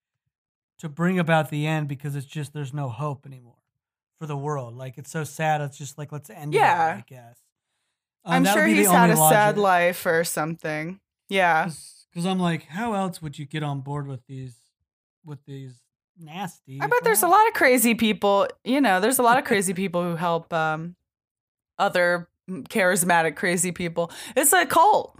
[0.80, 3.56] to bring about the end because it's just there's no hope anymore
[4.20, 4.76] for the world.
[4.76, 5.62] Like it's so sad.
[5.62, 6.54] It's just like let's end.
[6.54, 6.96] Yeah.
[6.96, 7.40] it, I guess.
[8.24, 11.00] Um, I'm sure he's had a only sad life or something.
[11.30, 11.70] Yeah.
[12.12, 14.56] Because I'm like, how else would you get on board with these
[15.26, 15.85] with these
[16.20, 16.80] nasty?
[16.82, 18.48] I bet there's a lot of crazy people.
[18.64, 20.96] You know, there's a lot of crazy people who help um,
[21.78, 24.12] other charismatic crazy people.
[24.36, 25.18] It's a cult.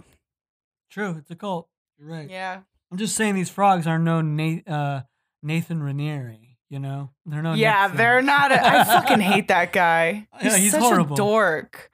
[0.90, 1.68] True, it's a cult.
[1.98, 2.30] You're right.
[2.30, 2.60] Yeah.
[2.90, 5.00] I'm just saying these frogs are no Na- uh,
[5.42, 6.58] Nathan Ranieri.
[6.68, 7.54] You know, they're no.
[7.54, 7.96] yeah, Nixon.
[7.96, 8.50] they're not.
[8.50, 10.26] A, I fucking hate that guy.
[10.40, 11.14] He's, Yeah, he's such horrible.
[11.14, 11.90] a dork.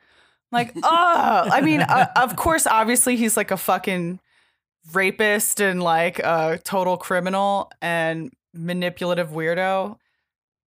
[0.50, 0.82] Like, oh,
[1.52, 4.18] I mean, uh, of course, obviously, he's like a fucking
[4.92, 9.96] rapist and like a total criminal and manipulative weirdo,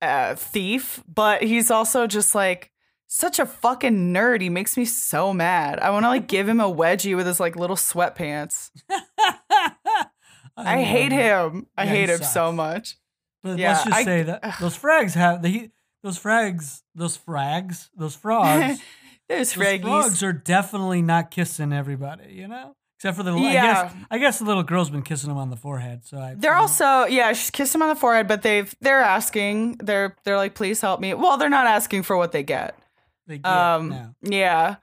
[0.01, 1.03] uh, thief.
[1.07, 2.71] But he's also just like
[3.07, 4.41] such a fucking nerd.
[4.41, 5.79] He makes me so mad.
[5.79, 8.71] I want to like give him a wedgie with his like little sweatpants.
[10.57, 11.67] I, love hate him.
[11.77, 12.97] I Yeah, hate him so much.
[13.43, 15.71] But Yeah, let's just I- say that those frags have the he,
[16.03, 18.79] those frags, those frags, those frogs.
[19.27, 22.31] There's those frogs are definitely not kissing everybody.
[22.33, 23.33] You know, except for the.
[23.33, 23.61] I Yeah.
[23.83, 26.05] guess I guess the little girl's been kissing them on the forehead.
[26.05, 26.35] So I.
[26.35, 29.77] They're also yeah, she's kissed him on the forehead, but they've they're asking.
[29.77, 31.13] They're they're like, please help me.
[31.13, 32.77] Well, they're not asking for what they get.
[33.27, 34.15] They get Um now.
[34.21, 34.75] yeah.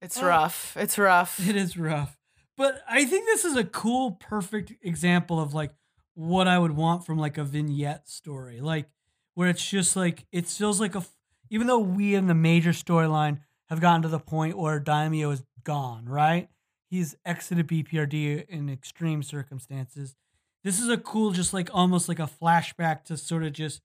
[0.00, 0.76] It's Uh, rough.
[0.78, 1.40] It's rough.
[1.48, 2.16] It is rough.
[2.56, 5.72] But I think this is a cool, perfect example of like
[6.14, 8.60] what I would want from like a vignette story.
[8.60, 8.86] Like
[9.34, 11.04] where it's just like it feels like a
[11.50, 15.42] even though we in the major storyline have gotten to the point where Daimio is
[15.64, 16.48] gone, right?
[16.94, 20.14] He's exited BPRD in extreme circumstances.
[20.62, 23.82] This is a cool, just like almost like a flashback to sort of just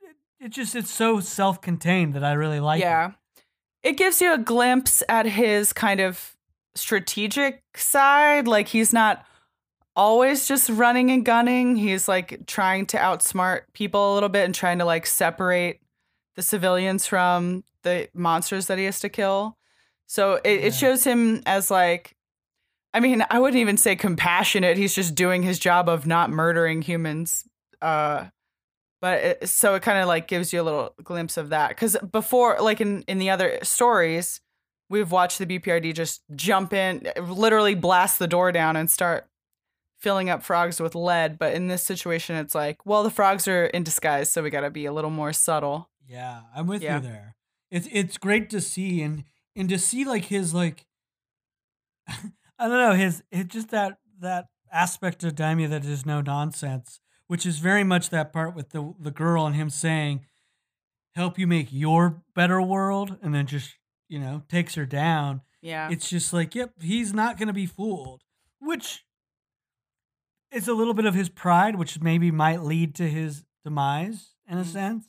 [0.00, 2.86] it, it just it's so self-contained that I really like it.
[2.86, 3.12] yeah.
[3.84, 6.36] It gives you a glimpse at his kind of
[6.74, 8.48] strategic side.
[8.48, 9.24] Like he's not
[9.94, 11.76] always just running and gunning.
[11.76, 15.80] He's like trying to outsmart people a little bit and trying to like separate
[16.34, 19.56] the civilians from the monsters that he has to kill.
[20.12, 20.66] So it, Yeah.
[20.66, 22.14] it shows him as like
[22.94, 24.76] I mean, I wouldn't even say compassionate.
[24.76, 27.44] He's just doing his job of not murdering humans.
[27.80, 28.26] Uh
[29.00, 31.96] but it, so it kind of like gives you a little glimpse of that because
[32.12, 34.40] before like in in the other stories
[34.90, 39.26] we've watched the bprd just jump in literally blast the door down and start
[39.98, 43.64] filling up frogs with lead but in this situation it's like well the frogs are
[43.66, 46.96] in disguise so we got to be a little more subtle Yeah, I'm with Yeah.
[46.96, 47.34] you there.
[47.72, 49.24] It's it's great to see and
[49.56, 50.86] and to see like his like
[52.08, 57.00] I don't know his it just that that aspect of Daimio that is no nonsense,
[57.26, 60.26] which is very much that part with the the girl and him saying,
[61.14, 63.74] "Help you make your better world," and then just
[64.08, 65.42] you know takes her down.
[65.60, 68.22] yeah It's just like, yep, he's not going to be fooled,
[68.60, 69.04] which
[70.50, 74.58] is a little bit of his pride, which maybe might lead to his demise in
[74.58, 74.66] a Mhm.
[74.66, 75.08] sense.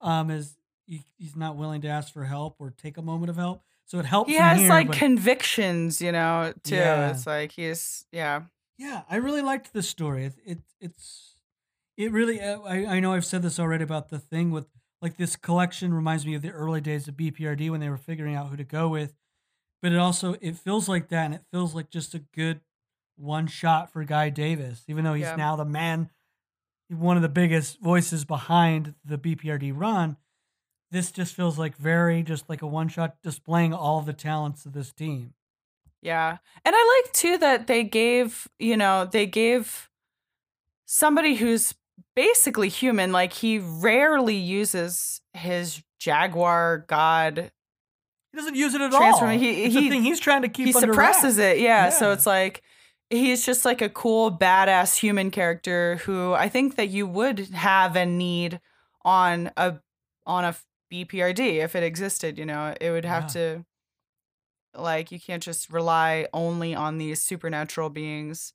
[0.00, 3.36] Um, is he, he's not willing to ask for help or take a moment of
[3.36, 4.30] help, so it helps.
[4.30, 7.10] he has here, like convictions you know too Yeah.
[7.10, 8.42] it's like he's yeah
[8.78, 10.26] yeah, I really liked this story.
[10.26, 11.36] It, it it's
[11.96, 12.42] it really.
[12.42, 14.66] uh, I I know I've said this already about the thing with
[15.00, 18.34] like this collection reminds me of the early days of BPRD when they were figuring
[18.34, 19.14] out who to go with,
[19.80, 22.60] but it also it feels like that, and it feels like just a good
[23.16, 25.36] one shot for Guy Davis, even though he's Yeah.
[25.36, 26.10] now the man,
[26.90, 30.18] one of the biggest voices behind the BPRD run.
[30.90, 34.72] This just feels like very just like a one shot displaying all the talents of
[34.72, 35.34] this team.
[36.02, 36.36] Yeah.
[36.64, 39.90] And I like too that they gave, you know, they gave
[40.84, 41.74] somebody who's
[42.14, 47.50] basically human, like he rarely uses his jaguar god.
[48.32, 49.26] He doesn't use it at all.
[49.28, 50.66] he- he- thing he's trying to keep.
[50.66, 51.56] he under suppresses wraps.
[51.56, 51.60] it.
[51.60, 51.88] Yeah.
[51.90, 52.62] So it's like
[53.10, 57.96] he's just like a cool, badass human character who I think that you would have
[57.96, 58.60] and need
[59.04, 59.80] on a
[60.26, 60.54] on a
[60.92, 62.74] BPRD if it existed, you know.
[62.80, 63.28] It would have Yeah.
[63.28, 63.64] to
[64.74, 68.52] like you can't just rely only on these supernatural beings.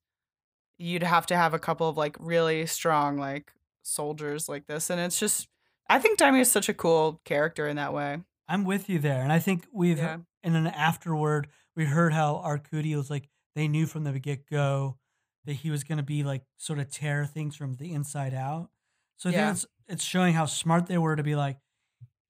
[0.78, 3.52] You'd have to have a couple of like really strong like
[3.84, 5.48] soldiers like this and it's just
[5.90, 8.20] I think Daimio is such a cool character in that way.
[8.48, 10.18] I'm with you there, and I think we've Yeah.
[10.44, 14.98] in an afterword we heard how Arcudi was like they knew from the get go
[15.46, 18.70] that he was going to be like sort of tear things from the inside out.
[19.18, 19.46] So I Yeah.
[19.48, 21.58] think it's it's showing how smart they were to be like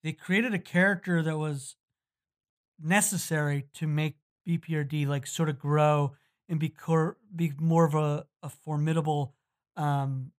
[0.03, 1.75] they created a character that was
[2.81, 4.15] necessary to make
[4.47, 6.13] BPRD like sort of grow
[6.49, 9.35] and be cor- be more of a, a formidable
[9.77, 10.31] um,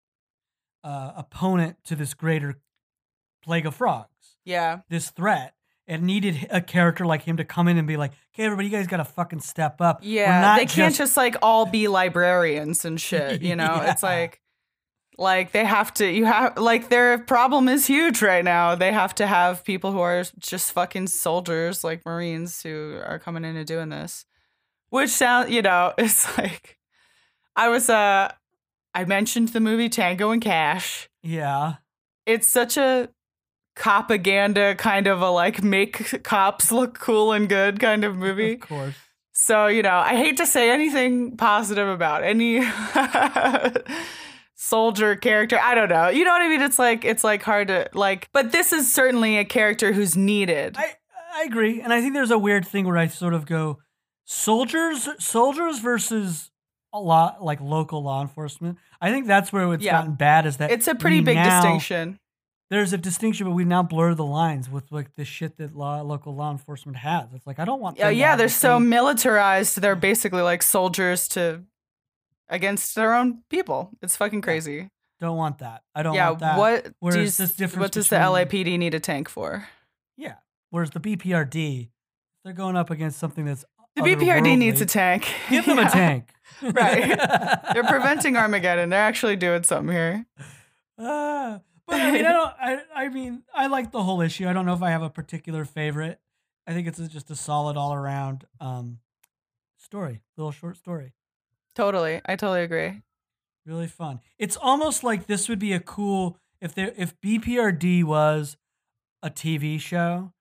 [0.84, 2.58] uh, opponent to this greater
[3.44, 4.80] plague of frogs Yeah.
[4.88, 5.54] this threat.
[5.86, 8.76] It needed a character like him to come in and be like, "Okay, everybody, you
[8.76, 10.56] guys got to fucking step up." Yeah.
[10.56, 13.80] They can't just like all be librarians and shit, you know?
[13.84, 14.40] It's like
[15.18, 18.74] like they have to you have like their problem is huge right now.
[18.74, 23.44] They have to have people who are just fucking soldiers like Marines who are coming
[23.44, 24.24] in and doing this.
[24.90, 26.78] Which sound, you know, it's like
[27.56, 28.32] I was uh
[28.94, 31.08] I mentioned the movie Tango and Cash.
[31.22, 31.74] yeah,
[32.26, 33.08] It's such a
[33.74, 38.54] propaganda kind of a like make cops look cool and good kind of movie.
[38.54, 38.94] of course.
[39.34, 42.56] So, you know, I hate to say anything positive about any
[44.62, 45.58] soldier character.
[45.60, 46.08] I don't know.
[46.08, 46.62] You know what I mean?
[46.62, 50.76] It's like it's like hard to like but this is certainly a character who's needed.
[50.78, 50.94] I
[51.34, 53.78] I agree, and I think there's a weird thing where I sort of go,
[54.24, 56.50] soldiers, soldiers versus
[56.92, 58.78] a lot like local law enforcement.
[59.00, 59.92] I think that's where it's Yeah.
[59.92, 60.46] gotten bad.
[60.46, 62.18] Is that it's a pretty big now- distinction.
[62.70, 66.00] There's a distinction, but we now blur the lines with like the shit that law,
[66.00, 67.26] local law enforcement has.
[67.34, 67.98] It's like I don't want.
[68.00, 69.78] Oh, yeah, yeah, they're so militarized.
[69.80, 71.62] They're basically like soldiers to
[72.48, 73.90] against their own people.
[74.02, 74.90] It's fucking crazy.
[75.20, 75.82] don't want that.
[75.94, 76.58] I don't yeah, want that.
[76.58, 79.68] what you, this difference what does the LAPD need a tank for?
[80.16, 80.34] Yeah.
[80.70, 81.88] Whereas the BPRD,
[82.44, 83.64] they're going up against something that's
[83.96, 85.28] The BPRD needs a tank.
[85.50, 85.88] Give them Yeah.
[85.88, 86.28] a tank.
[86.60, 87.18] Right.
[87.72, 88.90] They're preventing Armageddon.
[88.90, 90.26] They're actually doing something here.
[90.98, 92.54] Ah, but I mean, I don't.
[92.60, 94.48] I, I mean, I like the whole issue.
[94.48, 96.20] I don't know if I have a particular favorite.
[96.66, 98.98] I think it's just a solid all around um,
[99.78, 101.12] story, little short story.
[101.74, 102.20] Totally.
[102.26, 103.02] I totally agree.
[103.64, 104.20] Really fun.
[104.38, 108.56] It's almost like this would be a cool if there if BPRD was
[109.22, 110.32] a TV show.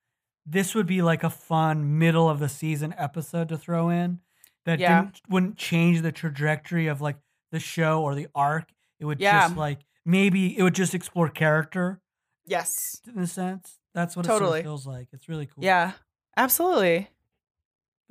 [0.46, 4.20] This would be like a fun middle of the season episode to throw in
[4.66, 5.02] that Yeah.
[5.04, 7.18] didn't wouldn't change the trajectory of like
[7.52, 8.72] the show or the arc.
[9.00, 9.42] It would Yeah.
[9.48, 12.02] just like maybe it would just explore character
[12.46, 13.02] Yes.
[13.08, 13.78] in a sense.
[13.94, 14.60] That's what it sort Totally.
[14.60, 15.10] of feels like.
[15.14, 15.64] It's really cool.
[15.64, 15.92] Yeah.
[16.38, 17.10] Absolutely.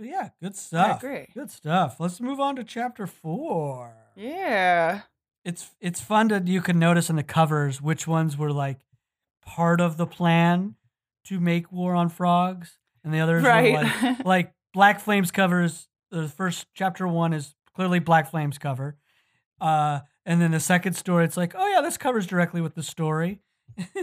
[0.01, 1.05] But yeah, good stuff.
[1.05, 1.27] I agree.
[1.35, 2.01] Good stuff.
[2.01, 3.93] Let's move on to chapter four.
[4.17, 5.03] Yeah.
[5.45, 8.79] It's it's fun to you can notice in the covers which ones were like
[9.45, 10.77] part of the plan
[11.27, 13.75] to make War on Frogs, and the others Right.
[13.75, 15.87] were like like Black Flames covers.
[16.11, 18.97] The first chapter one is clearly Black Flames cover,
[19.61, 22.83] uh, and then the second story, it's like, oh yeah, this covers directly with the
[22.83, 23.41] story,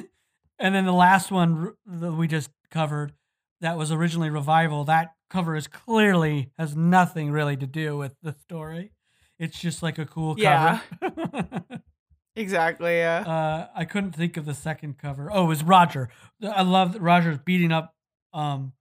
[0.60, 3.14] and then the last one that we just covered,
[3.62, 4.84] that was originally revival.
[4.86, 8.91] That cover is clearly has nothing really to do with the story.
[9.39, 10.80] It's just like a cool Yeah.
[11.02, 11.63] cover.
[12.36, 12.98] exactly.
[12.98, 13.20] Yeah.
[13.20, 15.30] uh, I couldn't think of the second cover.
[15.32, 16.10] Oh, it was Roger.
[16.43, 17.93] I love that Roger's beating up.
[18.34, 18.74] Um,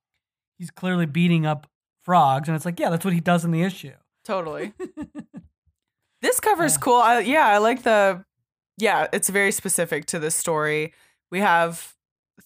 [0.59, 1.67] he's clearly beating up
[2.05, 3.93] frogs, and it's like, yeah, that's what he does in the issue.
[4.25, 4.73] Totally.
[6.23, 6.81] This cover's Yeah.
[6.81, 6.97] cool.
[7.01, 8.25] I, yeah, I like the.
[8.79, 10.93] Yeah, it's very specific to this story.
[11.31, 11.95] We have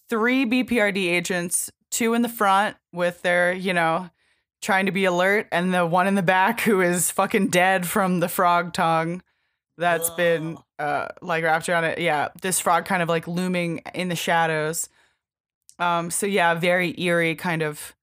[0.09, 4.11] three BPRD agents, two in the front with their, you know,
[4.63, 8.21] trying to be alert, and the one in the back who is fucking dead from
[8.21, 9.23] the frog tongue
[9.79, 11.99] that's been uh like wrapped around it.
[11.99, 14.89] Yeah, this frog kind of like looming in the shadows.
[15.79, 16.11] Um.
[16.11, 17.95] So yeah, very eerie kind of,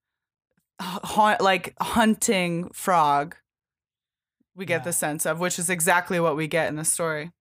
[0.79, 3.35] haunt like hunting frog
[4.55, 4.85] we get Yeah.
[4.85, 7.31] the sense of, which is exactly what we get in the story.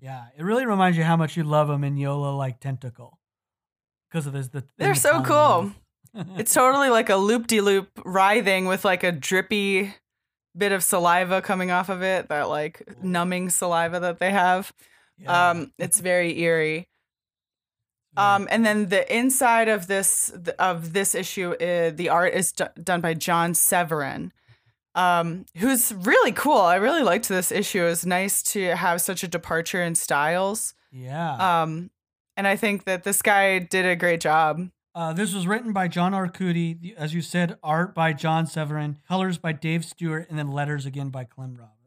[0.00, 3.18] Yeah, it really reminds you how much you love him in Yola like Tentacle
[4.10, 4.48] because of his.
[4.48, 5.72] The, They're the so cool.
[6.14, 9.94] It's totally like a loop de loop writhing with like a drippy
[10.56, 14.72] bit of saliva coming off of it, that like numbing saliva that they have.
[15.18, 16.88] Yeah, Um, it's very eerie.
[18.14, 22.52] very Um, and then the inside of this of this issue, uh, the art is
[22.52, 24.32] d- done by John Severin,
[24.94, 26.60] um, who's really cool.
[26.60, 27.84] I really liked this issue.
[27.84, 30.74] It was nice to have such a departure in styles.
[30.90, 31.62] yeah.
[31.62, 31.90] Um,
[32.36, 34.68] and I think that this guy did a great job.
[34.94, 39.38] Uh, this was written by John Arcudi, as you said, art by John Severin, colors
[39.38, 41.78] by Dave Stewart, and then letters again by Clem Robins.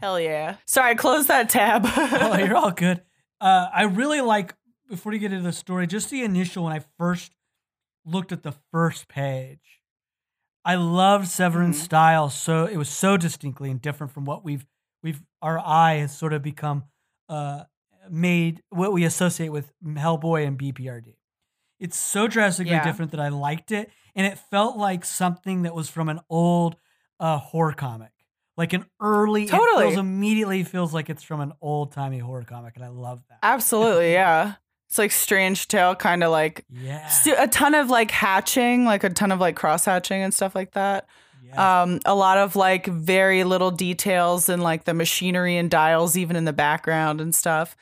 [0.00, 0.56] Hell yeah!
[0.66, 1.82] Sorry, close that tab.
[1.86, 3.02] oh, you're all good.
[3.40, 4.54] Uh, I really like
[4.88, 7.32] before you get into the story, just the initial when I first
[8.04, 9.82] looked at the first page.
[10.64, 11.84] I loved Severin's Mhm.
[11.84, 14.66] style, so it was so distinctly and different from what we've
[15.02, 16.84] we've our eye has sort of become
[17.28, 17.64] uh,
[18.10, 21.17] made what we associate with Hellboy and BPRD.
[21.80, 22.84] It's so drastically Yeah.
[22.84, 26.76] different that I liked it, and it felt like something that was from an old
[27.20, 28.10] uh, horror comic,
[28.56, 29.44] like an early.
[29.44, 29.86] It Totally.
[29.86, 33.38] feels immediately feels like it's from an old timey horror comic, and I love that.
[33.42, 34.54] Absolutely, yeah.
[34.88, 37.08] It's like Strange Tale, kind of like Yeah.
[37.38, 40.72] a ton of like hatching, like a ton of like cross hatching and stuff like
[40.72, 41.06] that.
[41.44, 41.82] yeah.
[41.82, 46.36] Um, a lot of like very little details and like the machinery and dials, even
[46.36, 47.76] in the background and stuff.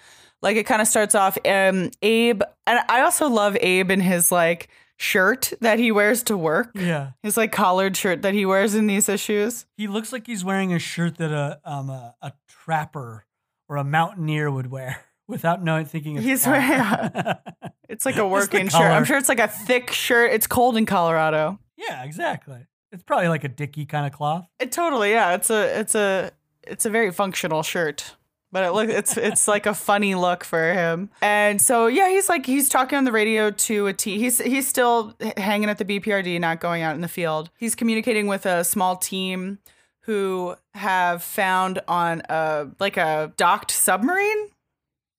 [0.47, 1.37] Like it kind of starts off.
[1.45, 6.37] Um, Abe, and I also love Abe in his like shirt that he wears to
[6.39, 6.71] work.
[6.75, 7.11] yeah.
[7.23, 9.67] His like collared shirt that he wears in these issues.
[9.77, 13.27] He looks like he's wearing a shirt that a um a, a trapper
[13.69, 17.35] or a mountaineer would wear without knowing thinking He's wearing-
[17.89, 18.81] It's like a working shirt.
[18.83, 20.33] I'm sure it's like a thick shirt.
[20.33, 21.59] It's cold in Colorado.
[21.77, 22.67] yeah, exactly.
[22.93, 24.47] It's probably like a dicky kind of cloth.
[24.61, 25.35] It totally, yeah.
[25.35, 26.31] It's a it's a
[26.63, 28.15] it's a very functional shirt.
[28.53, 31.11] But it look it's it's like a funny look for him.
[31.21, 34.19] And so yeah, he's like he's talking on the radio to a T.
[34.19, 37.51] He's he's still hanging at the BPRD, not going out in the field.
[37.59, 39.59] He's communicating with a small team
[40.03, 44.49] who have found on a like a docked submarine.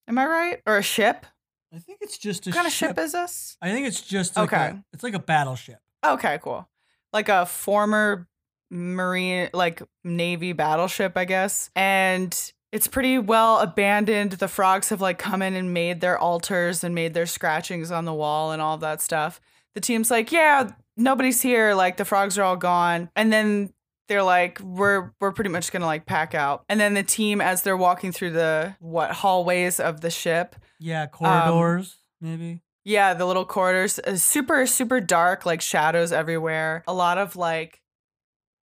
[0.08, 0.62] Am I right?
[0.66, 1.26] Or a ship?
[1.74, 3.58] I think it's just a What kind of ship is this?
[3.62, 4.66] I think it's just like Okay.
[4.68, 5.80] a, it's like a battleship.
[6.04, 6.66] Okay, cool.
[7.12, 8.26] Like a former
[8.72, 11.70] marine, like navy battleship, I guess.
[11.76, 12.34] And
[12.78, 14.34] it's pretty well abandoned.
[14.34, 18.06] The frogs have like come in and made their altars and made their scratchings on
[18.06, 19.42] the wall and all that stuff.
[19.74, 21.74] The team's like, yeah, nobody's here.
[21.74, 23.10] Like the frogs are all gone.
[23.16, 23.74] And then
[24.08, 26.64] they're like, we're we're pretty much gonna like pack out.
[26.70, 31.04] And then the team, as they're walking through the what hallways of the ship, Yeah,
[31.04, 32.62] Um, corridors maybe.
[32.86, 36.84] yeah, the little corridors, uh, super, super dark, like shadows everywhere.
[36.88, 37.82] A lot of like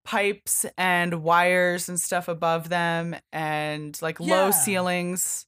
[0.04, 5.46] pipes and wires and stuff above them, and like low ceilings.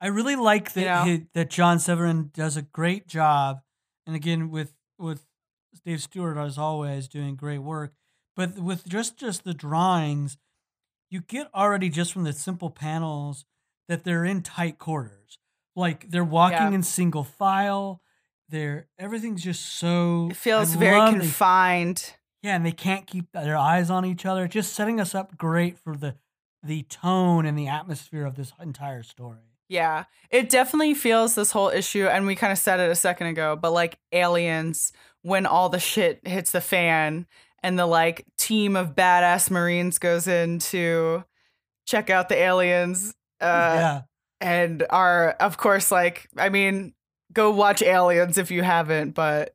[0.00, 1.04] I really like that You know?
[1.04, 3.60] he, that John Severin does a great job,
[4.06, 5.24] and again with with
[5.84, 7.92] Dave Stewart as always doing great work.
[8.34, 10.36] But with just just the drawings,
[11.10, 13.44] you get already just from the simple panels
[13.88, 15.38] that they're in tight quarters.
[15.74, 16.72] Like they're walking Yeah.
[16.72, 18.00] in single file.
[18.48, 22.14] They're everything's just so It feels I very confined.
[22.46, 24.46] Yeah, and they can't keep their eyes on each other.
[24.46, 26.14] Just setting us up great for the
[26.62, 29.38] the tone and the atmosphere of this entire story.
[29.68, 33.26] Yeah, it definitely feels this whole issue, and we kind of said it a second
[33.26, 34.92] ago, but like aliens,
[35.22, 37.26] when all the shit hits the fan
[37.64, 41.24] and the like team of badass Marines goes in to
[41.84, 43.12] check out the aliens.
[43.40, 43.44] Uh,
[43.76, 44.00] yeah.
[44.40, 46.94] and are of course like i mean
[47.34, 49.54] go watch aliens if you haven't but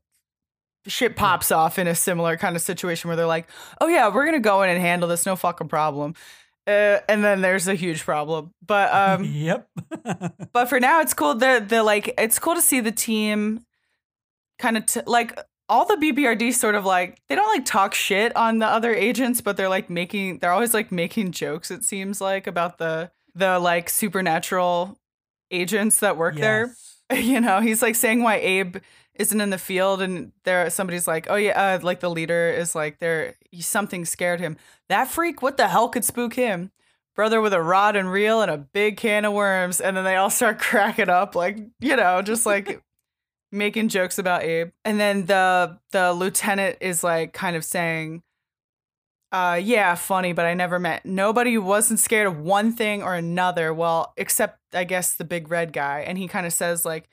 [0.87, 3.47] shit pops off in a similar kind of situation where they're like
[3.79, 6.13] oh yeah we're gonna go in and handle this no fucking problem.
[6.67, 8.53] Uh, and then there's a huge problem.
[8.65, 9.67] But um yep.
[10.53, 11.35] but for now it's cool.
[11.35, 13.65] The the like it's cool to see the team
[14.59, 18.35] kind of t- like all the BPRD sort of like they don't like talk shit
[18.35, 22.19] on the other agents but they're like making they're always like making jokes it seems
[22.19, 24.99] like about the the like supernatural
[25.49, 26.75] agents that work there.
[27.13, 28.77] You know he's like saying why Abe
[29.15, 32.73] isn't in the field and there somebody's like oh yeah uh, like the leader is
[32.73, 34.57] like there something scared him.
[34.89, 36.71] That freak what the hell could spook him?
[37.15, 40.15] Brother with a rod and reel and a big can of worms and then they
[40.15, 42.81] all start cracking up like you know just like
[43.51, 44.69] making jokes about Abe.
[44.85, 48.23] And then the the lieutenant is like kind of saying
[49.33, 53.15] uh yeah funny but I never met nobody who wasn't scared of one thing or
[53.15, 56.05] another well except I guess the big red guy.
[56.07, 57.09] And he kind of says like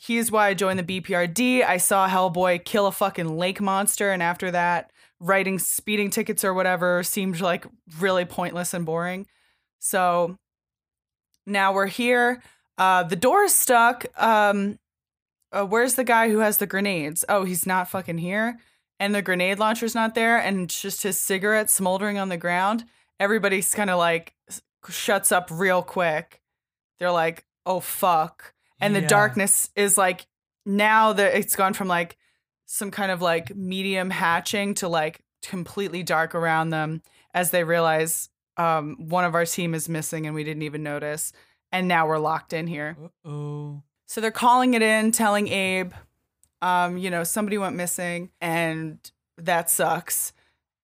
[0.00, 4.22] here's why I joined the BPRD I saw Hellboy kill a fucking lake monster and
[4.22, 4.90] after that
[5.20, 7.66] writing speeding tickets or whatever seemed like
[7.98, 9.26] really pointless and boring.
[9.78, 10.36] So
[11.46, 12.42] now we're here.
[12.78, 14.06] Uh the door is stuck.
[14.16, 14.78] Um
[15.52, 17.24] uh, where's the guy who has the grenades?
[17.28, 18.58] Oh he's not fucking here.
[18.98, 22.84] And the grenade launcher's not there and just his cigarette smoldering on the ground.
[23.18, 24.34] Everybody's kind of like
[24.88, 26.40] shuts up real quick.
[26.98, 29.08] They're like oh fuck and the Yeah.
[29.08, 30.26] darkness is like
[30.66, 32.16] now that it's gone from like
[32.66, 37.02] some kind of like medium hatching to like completely dark around them
[37.34, 41.32] as they realize um, one of our team is missing and we didn't even notice
[41.72, 43.82] and now we're locked in here Oh.
[44.06, 45.92] so they're calling it in, telling Abe,
[46.62, 48.98] um, you know, somebody went missing and
[49.38, 50.32] that sucks.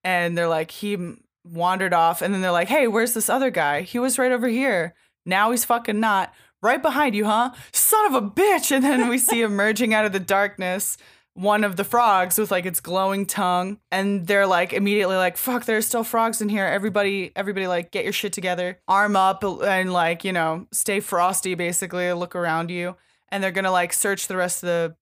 [0.04, 0.96] And they're like, he
[1.44, 2.22] wandered off.
[2.22, 3.82] And then they're like, hey, where's this other guy?
[3.82, 4.94] He was right over here.
[5.26, 6.32] Now he's fucking not.
[6.66, 7.52] Right behind you, huh?
[7.72, 8.72] Son of a bitch.
[8.72, 10.96] And then we see emerging out of the darkness
[11.34, 13.78] one of the frogs with like its glowing tongue.
[13.92, 16.64] And they're like immediately like, fuck, there's still frogs in here.
[16.66, 21.54] Everybody, everybody, like, get your shit together, arm up, and like, you know, stay frosty
[21.54, 22.96] basically, look around you
[23.28, 24.96] and they're gonna like search the rest of the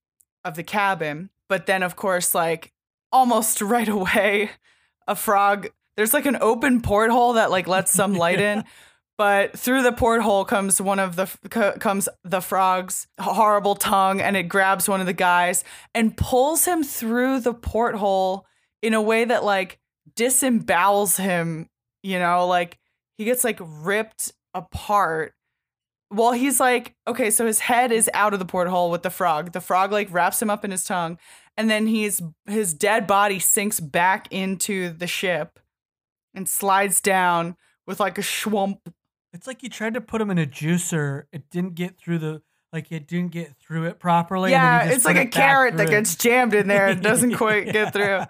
[0.45, 1.31] of the cabin.
[1.49, 2.73] But then, of course, like
[3.13, 4.51] almost right away,
[5.09, 5.69] a frog.
[5.97, 8.65] There's like an open porthole that like lets some light in,
[9.17, 11.27] but through the porthole comes one of the
[11.81, 16.83] comes the frog's horrible tongue, and it grabs one of the guys and pulls him
[16.83, 18.47] through the porthole
[18.83, 19.79] in a way that like
[20.17, 21.69] disembowels him.
[22.03, 22.79] You know, like
[23.17, 25.35] he gets like ripped apart
[26.15, 29.53] well, he's like, okay, so his head is out of the porthole with the frog.
[29.53, 31.19] The frog like wraps him up in his tongue,
[31.57, 35.59] and then he's his dead body sinks back into the ship
[36.33, 37.57] and slides down
[37.87, 38.79] with like a schwump.
[39.35, 41.25] It's like you tried to put him in a juicer.
[41.33, 44.53] It didn't get through the like it didn't get through it properly.
[44.53, 47.93] Yeah, it's like a it carrot that gets jammed in there and doesn't quite get
[47.93, 48.21] through.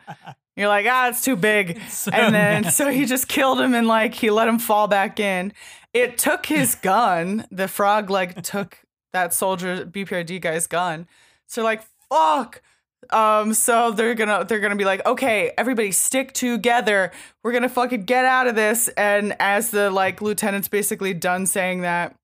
[0.57, 1.81] You're like, ah, it's too big.
[1.89, 2.85] so and then nasty.
[2.85, 5.53] so he just killed him and like he let him fall back in.
[5.93, 7.47] It took his gun.
[7.51, 8.79] The frog like took
[9.13, 11.07] that soldier BPRD guy's gun.
[11.47, 12.63] So like fuck.
[13.11, 17.11] Um so they're gonna they're gonna be like, okay, everybody stick together.
[17.43, 18.89] We're gonna fucking get out of this.
[18.97, 22.15] And as the like lieutenant's basically done saying that,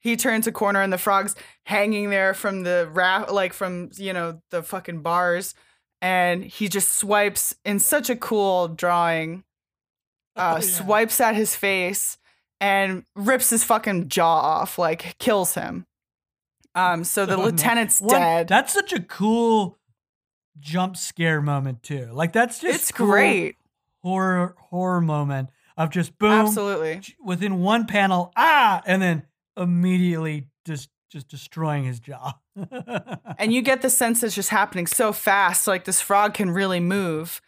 [0.00, 1.34] he turns a corner and the frog's
[1.66, 5.54] hanging there from the raft like from you know the fucking bars
[6.00, 9.44] and he just swipes in such a cool drawing
[10.34, 10.60] uh Oh, yeah.
[10.60, 12.18] swipes at his face
[12.60, 15.86] and rips his fucking jaw off like kills him
[16.74, 19.78] um so the Oh, lieutenant's dead That's such a cool
[20.58, 22.10] jump scare moment too.
[22.12, 23.56] Like that's just it's cool great
[24.02, 29.22] horror horror moment of just boom absolutely within one panel ah and then
[29.56, 32.32] immediately just just destroying his jaw.
[33.38, 36.80] and you get the sense it's just happening so fast like this frog can really
[36.80, 37.40] move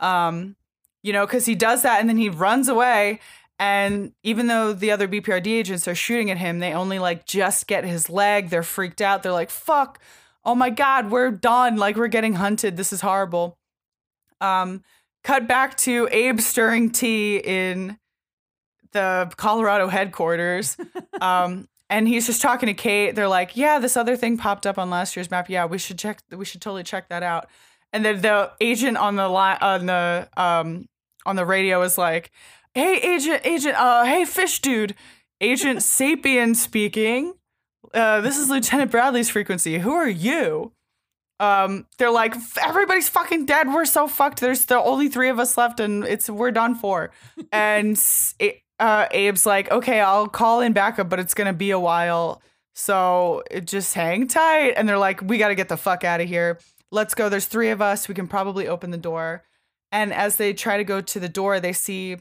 [0.00, 0.56] um
[1.02, 3.20] you know because he does that and then he runs away
[3.58, 7.66] and even though the other bprd agents are shooting at him they only like just
[7.66, 9.98] get his leg they're freaked out they're like fuck
[10.50, 13.56] oh my god we're done like we're getting hunted this is horrible
[14.40, 14.82] um
[15.22, 17.96] cut back to abe stirring tea in
[18.90, 20.76] the colorado headquarters
[21.20, 23.16] um and he's just talking to Kate.
[23.16, 25.50] They're like, "Yeah, this other thing popped up on last year's map.
[25.50, 26.20] Yeah, we should check.
[26.30, 27.48] We should totally check that out."
[27.92, 30.86] And then the agent on the line on the um
[31.26, 32.30] on the radio is like,
[32.74, 34.94] "Hey, agent, agent, uh, hey, fish dude,
[35.40, 37.34] Agent Sapien speaking.
[37.92, 39.78] Uh, this is Lieutenant Bradley's frequency.
[39.78, 40.72] Who are you?"
[41.40, 43.72] Um, they're like, everybody's fucking dead.
[43.72, 44.40] We're so fucked.
[44.40, 47.12] There's the only three of us left, and it's we're done for.
[47.52, 48.00] and
[48.38, 52.42] it, uh, Abe's like, okay, I'll call in backup, but it's gonna be a while.
[52.74, 54.74] So it just hang tight.
[54.76, 56.60] And they're like, we gotta get the fuck out of here.
[56.92, 57.30] Let's go.
[57.30, 58.06] There's three of us.
[58.06, 59.44] We can probably open the door.
[59.92, 62.18] And as they try to go to the door, they see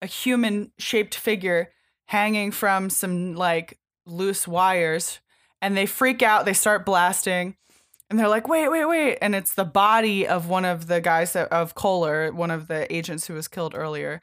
[0.00, 1.72] a human shaped figure
[2.06, 3.78] hanging from some like
[4.10, 5.20] loose wires.
[5.62, 6.44] And they freak out.
[6.46, 7.56] They start blasting.
[8.08, 9.18] And they're like, wait, wait, wait.
[9.22, 12.92] And it's the body of one of the guys that, of Kohler, one of the
[12.94, 14.20] agents who was killed earlier.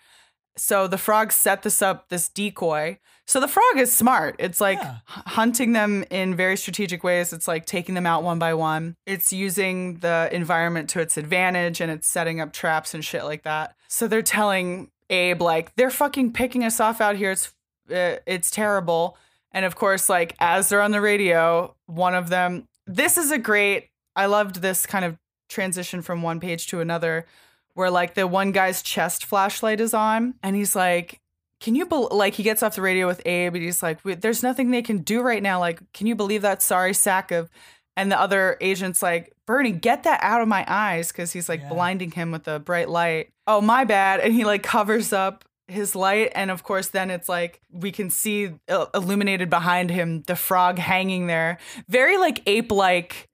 [0.57, 2.97] So the frog set this up, this decoy.
[3.27, 4.35] So the frog is smart.
[4.39, 4.95] It's like Yeah.
[5.07, 7.31] hunting them in very strategic ways.
[7.31, 8.95] It's like taking them out one by one.
[9.05, 13.43] It's using the environment to its advantage and it's setting up traps and shit like
[13.43, 13.75] that.
[13.87, 17.31] So they're telling Abe like they're fucking picking us off out here.
[17.31, 17.53] It's
[17.93, 19.17] uh, it's terrible.
[19.57, 22.67] And of course, like as they're on the radio, one of them.
[22.85, 23.89] This is a great.
[24.15, 25.17] I loved this kind of
[25.49, 27.25] transition from one page to another
[27.73, 31.19] where like the one guy's chest flashlight is on and he's like
[31.59, 34.43] can you bel like he gets off the radio with abe and he's like there's
[34.43, 37.49] nothing they can do right now like can you believe that sorry sack of
[37.95, 41.61] and the other agent's like bernie get that out of my eyes because he's like
[41.61, 41.69] Yeah.
[41.69, 45.95] blinding him with a bright light oh my bad and he like covers up his
[45.95, 50.35] light and of course then it's like we can see uh, illuminated behind him the
[50.35, 51.57] frog hanging there
[51.89, 53.27] very like ape like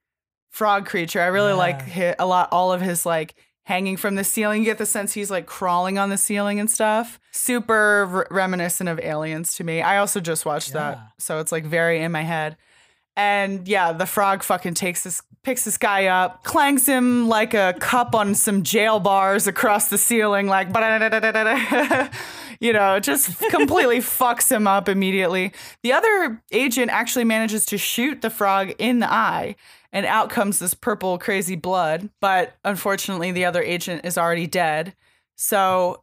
[0.50, 1.94] frog creature i really like Yeah.
[2.10, 3.34] hi- a lot all of his like
[3.66, 4.60] hanging from the ceiling.
[4.60, 7.18] You get the sense he's like crawling on the ceiling and stuff.
[7.32, 9.80] Super re- reminiscent of aliens to me.
[9.80, 10.80] I also just watched Yeah.
[10.90, 12.58] that, so it's like very in my head.
[13.16, 17.74] And yeah, the frog fucking takes this, picks this guy up, clangs him like a
[17.78, 20.68] cup on some jail bars across the ceiling, like,
[22.60, 25.52] you know, just completely fucks him up immediately.
[25.82, 29.54] The other agent actually manages to shoot the frog in the eye,
[29.92, 32.10] and out comes this purple crazy blood.
[32.20, 34.94] But unfortunately, the other agent is already dead.
[35.36, 36.02] So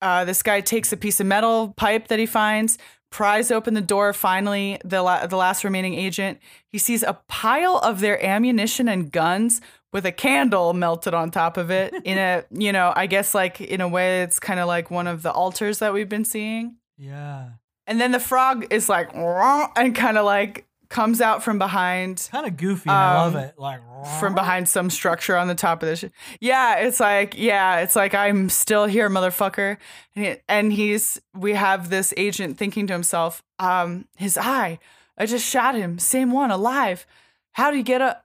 [0.00, 2.78] uh, this guy takes a piece of metal pipe that he finds,
[3.10, 4.12] pries open the door.
[4.12, 6.38] Finally, the la- the last remaining agent,
[6.68, 9.60] he sees a pile of their ammunition and guns
[9.92, 11.92] with a candle melted on top of it.
[12.04, 15.06] In a, you know, I guess like in a way, it's kind of like one
[15.06, 16.76] of the altars that we've been seeing.
[16.96, 17.50] Yeah.
[17.86, 22.46] And then the frog is like, and kind of like comes out from behind Kind
[22.46, 22.90] of goofy.
[22.90, 23.54] and I love Um, it.
[23.56, 23.80] Like
[24.18, 26.00] from behind some structure on the top of this.
[26.00, 26.04] sh-
[26.40, 29.78] Yeah, it's like yeah, it's like I'm still here, motherfucker.
[30.16, 34.78] And, he, and he's we have this agent thinking to himself, um, his eye,
[35.16, 37.06] I just shot him, same one, alive.
[37.52, 38.20] How did he get a?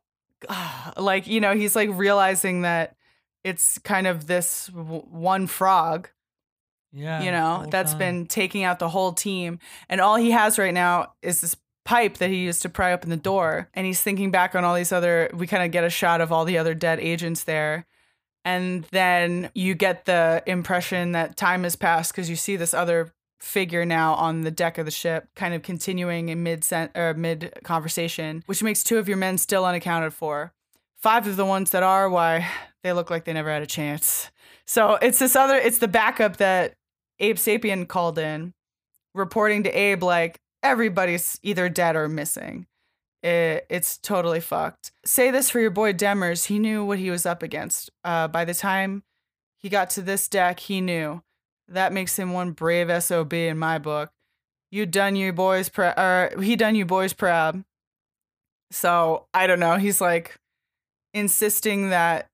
[0.98, 2.96] like you know, he's like realizing that
[3.44, 6.10] it's kind of this w- one frog
[6.92, 7.22] Yeah.
[7.22, 8.00] you know, that's time.
[8.00, 9.60] been taking out the whole team.
[9.90, 11.56] And all he has right now is this
[11.86, 13.70] pipe that he used to pry open the door.
[13.74, 16.32] And he's thinking back on all these other, we kind of get a shot of
[16.32, 17.86] all the other dead agents there.
[18.44, 23.14] And then you get the impression that time has passed because you see this other
[23.40, 26.66] figure now on the deck of the ship, kind of continuing in mid
[26.96, 30.54] or mid conversation, which makes two of your men still unaccounted for.
[30.98, 32.50] Five of the ones that are, why
[32.84, 34.32] they look like they never had a chance.
[34.66, 36.74] So it's this other, it's the backup that
[37.20, 38.54] Abe Sapien called in,
[39.14, 42.66] reporting to Abe like everybody's either dead or missing.
[43.24, 44.92] It, it's totally fucked.
[45.06, 46.46] Say this for your boy Demers.
[46.46, 47.90] He knew what he was up against.
[48.04, 49.04] Uh, by the time
[49.58, 51.22] he got to this deck, he knew.
[51.68, 54.12] That makes him one brave SOB in my book.
[54.72, 57.64] You done your boys pr- or he done you boys proud.
[58.72, 59.78] So I don't know.
[59.78, 60.36] He's like
[61.14, 62.28] insisting that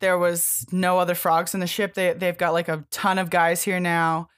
[0.00, 1.94] there was no other frogs in the ship.
[1.94, 4.28] They they've got like a ton of guys here now,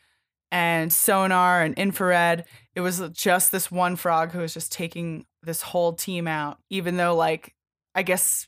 [0.52, 2.44] and sonar and infrared.
[2.76, 6.58] It was just this one frog who was just taking this whole team out.
[6.70, 7.54] Even though like
[7.94, 8.46] I guess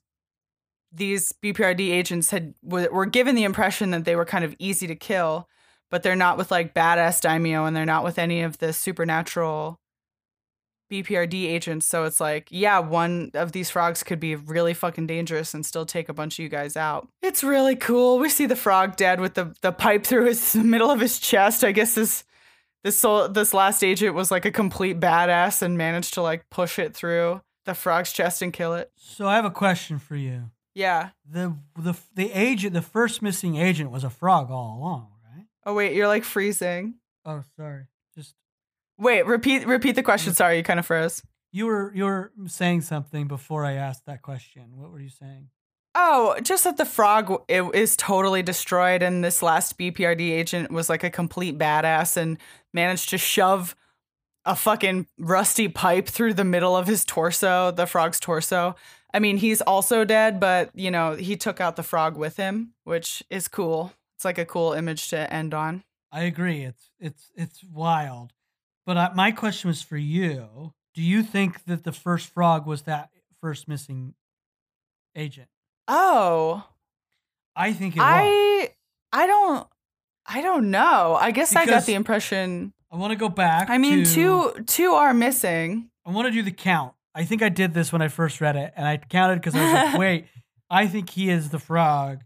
[0.92, 4.94] these BPRD agents had were given the impression that they were kind of easy to
[4.94, 5.48] kill,
[5.90, 9.80] but they're not with like badass daimio and they're not with any of the supernatural
[11.03, 11.86] BPRD agents.
[11.86, 15.86] So it's like, yeah, one of these frogs could be really fucking dangerous and still
[15.86, 17.09] take a bunch of you guys out.
[17.22, 18.18] It's really cool.
[18.18, 21.18] We see the frog dead with the, the pipe through his the middle of his
[21.18, 21.64] chest.
[21.64, 22.24] I guess this
[22.82, 26.78] this soul, this last agent was like a complete badass and managed to like push
[26.78, 28.90] it through the frog's chest and kill it.
[28.97, 30.51] So I have a question for you.
[30.74, 31.11] Yeah.
[31.28, 35.47] The the the agent, the first missing agent, was a frog all along, right?
[35.64, 36.97] Oh wait, you're like freezing.
[37.24, 37.84] Oh, sorry.
[38.14, 38.34] Just
[38.99, 40.32] Wait, repeat repeat the question.
[40.32, 40.36] Mm.
[40.36, 41.22] Sorry, you kind of froze.
[41.53, 44.76] you were you were saying something before I asked that question.
[44.76, 45.49] What were you saying?
[45.97, 50.88] Oh, just that the frog it is totally destroyed, and this last BPRD agent was
[50.88, 52.38] like a complete badass and
[52.72, 53.76] managed to shove
[54.45, 58.74] a fucking rusty pipe through the middle of his torso, the frog's torso.
[59.14, 62.74] I mean, he's also dead, but you know, he took out the frog with him,
[62.82, 63.92] which is cool.
[64.16, 65.84] It's like a cool image to end on.
[66.11, 66.62] I agree.
[66.64, 68.32] It's it's it's wild.
[68.87, 70.72] But I, my question was for you.
[70.95, 73.11] Do you think that the first frog was that
[73.41, 74.14] first missing
[75.16, 75.49] agent?
[75.89, 76.66] Oh,
[77.57, 78.07] I think it was.
[78.09, 78.70] I
[79.12, 79.66] I don't
[80.26, 81.16] I don't know.
[81.20, 82.72] I guess I got the impression.
[82.91, 83.70] I want to go back.
[83.70, 84.14] I mean, to-
[84.55, 85.91] two two are missing.
[86.07, 86.95] I want to do the count.
[87.14, 89.62] I think I did this when I first read it, and I counted because I
[89.64, 90.26] was like, wait,
[90.68, 92.22] I think he is the frog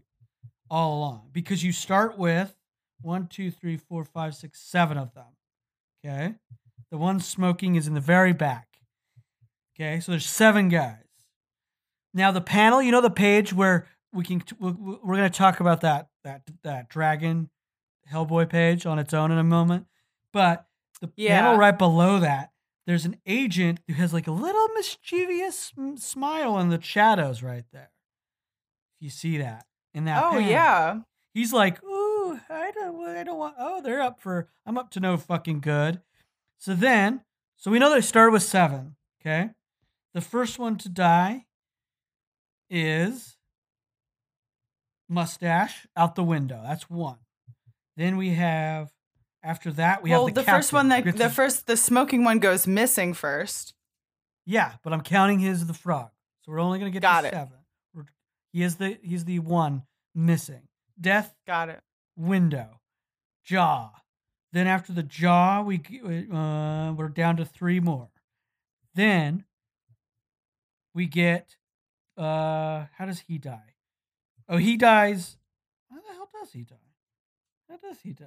[0.69, 1.29] all along.
[1.31, 2.53] Because you start with
[3.01, 5.25] one, two, three, four, five, six, seven of them.
[6.05, 6.35] Okay.
[6.91, 8.67] The one smoking is in the very back.
[9.75, 9.99] Okay.
[9.99, 10.95] So there's seven guys.
[12.13, 15.81] Now the panel, you know, the page where we can, we're going to talk about
[15.81, 17.49] that, that, that dragon
[18.11, 19.85] Hellboy page on its own in a moment.
[20.33, 20.65] But
[21.01, 21.39] the Yeah.
[21.41, 22.49] panel right below that,
[22.87, 27.91] there's an agent who has like a little mischievous smile in the shadows right there.
[28.97, 30.23] If you see that in that.
[30.23, 30.49] Oh panel.
[30.49, 30.99] yeah.
[31.35, 31.98] He's like, ooh,
[32.49, 33.55] I don't, I don't want.
[33.59, 34.47] Oh, they're up for.
[34.65, 36.01] I'm up to no fucking good.
[36.57, 37.21] So then,
[37.57, 38.95] so we know they started with seven.
[39.21, 39.51] Okay,
[40.13, 41.45] the first one to die
[42.69, 43.37] is
[45.07, 46.61] mustache out the window.
[46.63, 47.19] That's one.
[47.97, 48.91] Then we have.
[49.41, 52.39] After that, we well, have the, the, first one that the first the smoking one
[52.39, 53.73] goes missing first.
[54.45, 56.09] Yeah, but I'm counting his the frog.
[56.41, 57.31] So we're only gonna get Got to it.
[57.31, 57.57] seven.
[57.93, 58.05] We're,
[58.51, 59.83] he is the he's the one
[60.13, 60.63] missing.
[60.99, 61.81] Death Got it.
[62.19, 62.81] Window,
[63.43, 63.91] jaw.
[64.51, 65.77] Then after the jaw, we
[66.31, 68.09] uh, we're down to three more.
[68.95, 69.45] Then
[70.93, 71.55] we get
[72.17, 73.75] uh, how does he die?
[74.47, 75.37] Oh, he dies.
[75.89, 76.75] How the hell does he die?
[77.69, 78.25] How does he die?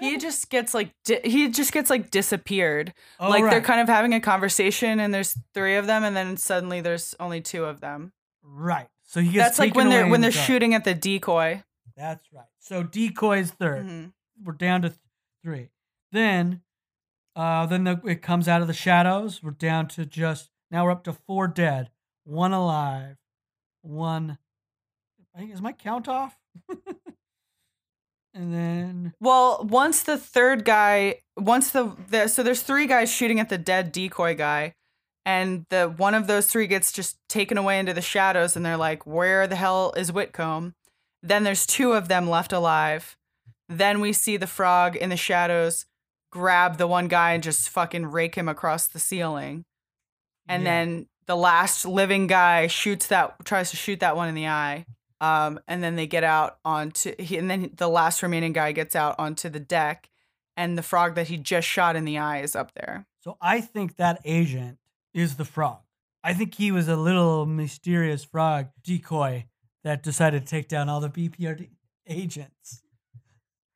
[0.00, 2.92] He just gets like di- he just gets like disappeared.
[3.20, 6.36] Oh, like they're kind of having a conversation and there's three of them and then
[6.36, 8.12] suddenly there's only two of them.
[8.42, 8.88] right.
[9.04, 11.62] So he gets That's like when they're when they're shooting at the decoy.
[11.96, 12.46] That's right.
[12.58, 14.12] So decoys 3rd Mhm.
[14.44, 15.00] We're down to th-
[15.42, 15.70] three.
[16.10, 16.62] Then,
[17.36, 19.42] uh, then the, it comes out of the shadows.
[19.42, 20.84] We're down to just now.
[20.84, 21.90] We're up to four dead,
[22.24, 23.16] one alive,
[23.82, 24.38] one.
[25.34, 26.38] I think is my count off.
[28.34, 33.40] and then Well, once the third guy, once the, the so there's three guys shooting
[33.40, 34.74] at the dead decoy guy,
[35.24, 38.76] and the one of those three gets just taken away into the shadows, and they're
[38.76, 40.74] like, "Where the hell is Whitcomb?"
[41.22, 43.16] Then there's two of them left alive.
[43.68, 45.86] Then we see the frog in the shadows
[46.30, 49.64] grab the one guy and just fucking rake him across the ceiling,
[50.48, 50.70] and Yeah.
[50.70, 54.86] then the last living guy shoots that tries to shoot that one in the eye.
[55.20, 58.96] Um, and then they get out onto he, and then the last remaining guy gets
[58.96, 60.10] out onto the deck,
[60.56, 63.06] and the frog that he just shot in the eye is up there.
[63.20, 64.78] So I think that agent
[65.14, 65.82] is the frog.
[66.24, 69.46] I think he was a little mysterious frog decoy
[69.84, 71.68] that decided to take down all the BPRD
[72.06, 72.82] agents.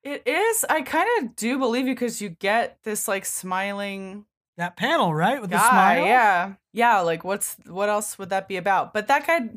[0.02, 0.64] It is.
[0.68, 4.24] I kind of do believe you because you get this like smiling
[4.57, 5.40] That panel, right?
[5.40, 6.04] With the smile?
[6.04, 7.00] Yeah, yeah.
[7.00, 8.94] Like what's what else would that be about?
[8.94, 9.50] But that guy,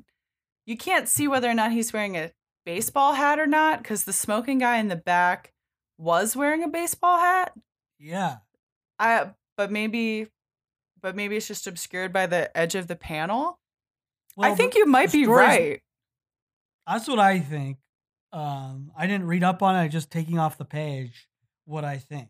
[0.66, 2.32] you can't see whether or not he's wearing a
[2.66, 5.54] baseball hat or not because the smoking guy in the back
[6.00, 7.54] was wearing a baseball hat.
[8.00, 8.38] Yeah.
[8.98, 10.28] I but maybe
[11.02, 13.60] but maybe it's just obscured by the edge of the panel.
[14.38, 15.82] I think you might be right.
[16.90, 17.78] That's what I think.
[18.34, 19.80] Um, I didn't read up on it.
[19.80, 21.28] I just taking off the page
[21.66, 22.30] what I think.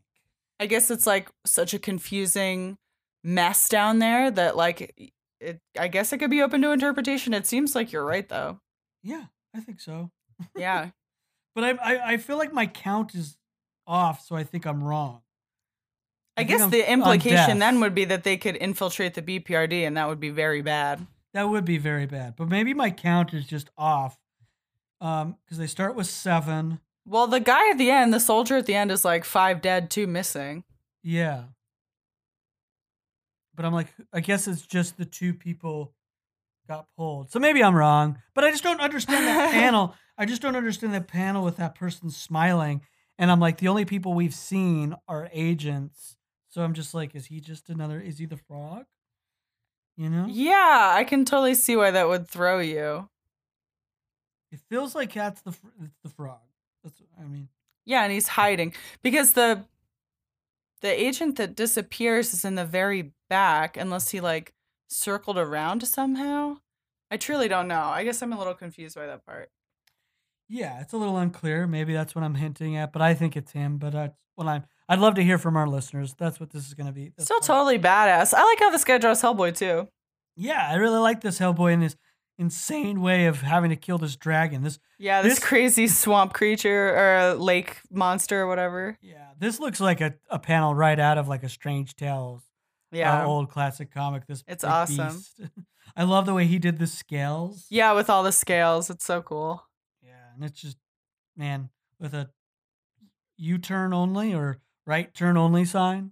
[0.60, 2.78] I guess it's like such a confusing
[3.24, 7.34] mess down there that like it I guess it could be open to interpretation.
[7.34, 8.60] It seems like you're right though.
[9.04, 10.12] Yeah, I think so.
[10.56, 10.92] Yeah.
[11.56, 13.38] But I, I, I feel like my count is
[13.88, 15.22] off, so I think I'm wrong.
[16.38, 19.22] I, think guess I'm- the I'm implication then would be that they could infiltrate the
[19.22, 21.06] BPRD and that would be very bad.
[21.34, 22.36] That would be very bad.
[22.38, 24.18] But maybe my count is just off.
[25.02, 26.80] Um, because they start with seven.
[27.06, 29.90] Well, the guy at the end, the soldier at the end is like five dead,
[29.90, 30.64] two missing.
[31.04, 31.44] Yeah.
[33.56, 35.94] But I'm like, I guess it's just the two people
[36.68, 37.32] got pulled.
[37.32, 38.22] So maybe I'm wrong.
[38.36, 39.96] But I just don't understand that panel.
[40.18, 42.82] I just don't understand that panel with that person smiling.
[43.18, 46.16] And I'm like, the only people we've seen are agents.
[46.50, 48.00] So I'm just like, is he just another?
[48.00, 48.86] Is he the frog?
[49.98, 53.10] You know, Yeah, I can totally see why that would throw you.
[54.52, 55.52] It feels like that's the
[55.84, 56.40] it's the frog.
[56.84, 57.50] That's I mean,
[57.86, 58.74] Yeah, and he's hiding
[59.04, 59.66] because the
[60.82, 64.54] the agent that disappears is in the very back unless he like
[64.90, 66.58] circled around somehow.
[67.12, 67.82] I truly don't know.
[67.82, 69.50] I guess I'm a little confused by that part.
[70.48, 71.68] yeah, it's a little unclear.
[71.68, 73.78] Maybe that's what I'm hinting at, but I think it's him.
[73.78, 74.64] But that's what I'm.
[74.88, 76.16] I'd love to hear from our listeners.
[76.18, 77.12] That's what this is going to be.
[77.16, 78.34] That's Still totally badass.
[78.34, 79.88] I like how this guy draws Hellboy too.
[80.36, 81.96] Yeah, I really like this Hellboy in this
[82.40, 84.64] insane way of having to kill this dragon.
[84.64, 88.98] This Yeah, this, This- crazy swamp creature or lake monster or whatever.
[89.02, 92.42] yeah, this looks like a, a panel right out of like a Strange Tales,
[92.94, 93.26] uh, Yeah.
[93.26, 94.26] old classic comic.
[94.26, 95.16] This It's awesome.
[95.16, 95.42] beast.
[95.96, 97.66] I love the way he did the scales.
[97.70, 98.90] yeah, with all the scales.
[98.90, 99.66] It's so cool.
[100.02, 100.78] yeah, and it's just
[101.36, 101.70] man
[102.00, 102.30] with a
[103.38, 106.12] U turn only or right turn only sign.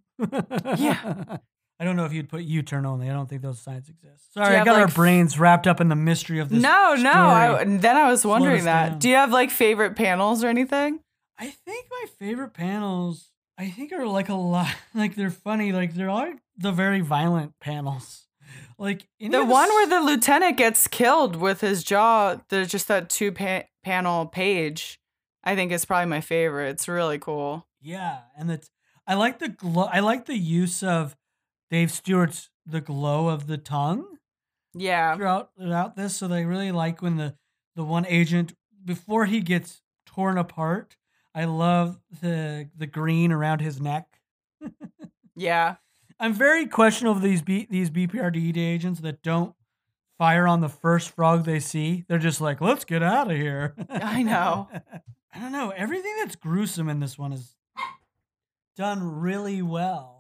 [0.78, 1.38] Yeah.
[1.80, 3.10] I don't know if you'd put U turn only.
[3.10, 4.34] I don't think those signs exist.
[4.34, 6.62] Sorry, I got our like, f- brains wrapped up in the mystery of this.
[6.62, 7.12] No, no.
[7.12, 7.78] I, story.
[7.78, 8.90] then I was wondering that.
[8.90, 9.00] down.
[9.00, 11.00] Do you have like favorite panels or anything?
[11.38, 15.72] I think my favorite panels, I think are like a lot, like they're funny.
[15.72, 18.24] Like they're all the very violent panels.
[18.80, 23.32] Like The one where the lieutenant gets killed with his jaw, there's just that two
[23.32, 25.00] pa- panel page.
[25.44, 26.70] I think is probably my favorite.
[26.72, 27.66] It's really cool.
[27.82, 28.70] yeah, and it's
[29.08, 29.86] I like the glow.
[29.92, 31.16] I like the use of
[31.70, 34.06] Dave Stewart's the glow of the tongue
[34.74, 35.16] Yeah.
[35.16, 36.16] throughout throughout this.
[36.16, 37.36] So they really like when the
[37.76, 38.54] the one agent
[38.84, 40.98] before he gets torn apart.
[41.36, 44.08] I love the the green around his neck.
[45.40, 45.76] Yeah.
[46.20, 49.54] I'm very questionable of these B, these BPRD agents that don't
[50.18, 52.06] fire on the first frog they see.
[52.08, 53.76] They're just like, let's get out of here.
[53.88, 54.68] I know.
[55.32, 55.70] I don't know.
[55.70, 57.56] Everything that's gruesome in this one is
[58.76, 60.17] done really well.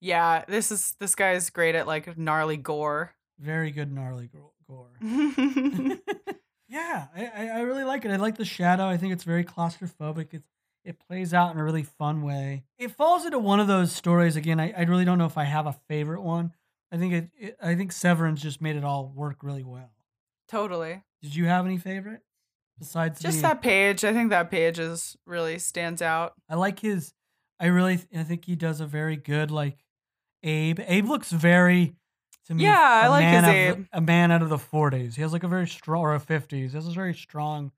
[0.00, 0.44] Yeah.
[0.48, 3.14] This is this guy's great at like gnarly gore.
[3.38, 4.28] Very good gnarly
[4.68, 4.90] gore.
[6.68, 7.06] yeah.
[7.14, 8.10] I, I, I really like it.
[8.10, 8.86] I like the shadow.
[8.86, 10.28] I think it's very claustrophobic.
[10.32, 10.48] It's
[10.84, 12.64] it plays out in a really fun way.
[12.78, 14.58] It falls into one of those stories again.
[14.58, 16.52] I, I really don't know if I have a favorite one.
[16.90, 19.90] I think it, it I think Severin's just made it all work really well.
[20.48, 21.02] Totally.
[21.22, 22.22] Did you have any favorite
[22.78, 24.04] besides Just the- that page.
[24.04, 26.32] I think that page is really stands out.
[26.48, 27.12] I like his.
[27.60, 28.00] I really.
[28.16, 29.76] I think he does a very good like
[30.42, 30.80] Abe.
[30.86, 31.94] Abe looks very.
[32.46, 33.84] To me, Yeah, I like his of Abe.
[33.92, 35.14] a man out of the forties.
[35.16, 36.72] He has like a very strong or a fifties.
[36.72, 37.72] He has a very strong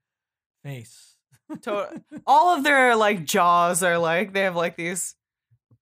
[0.65, 1.17] face.
[1.63, 5.15] To- all of their like jaws are like they have like these,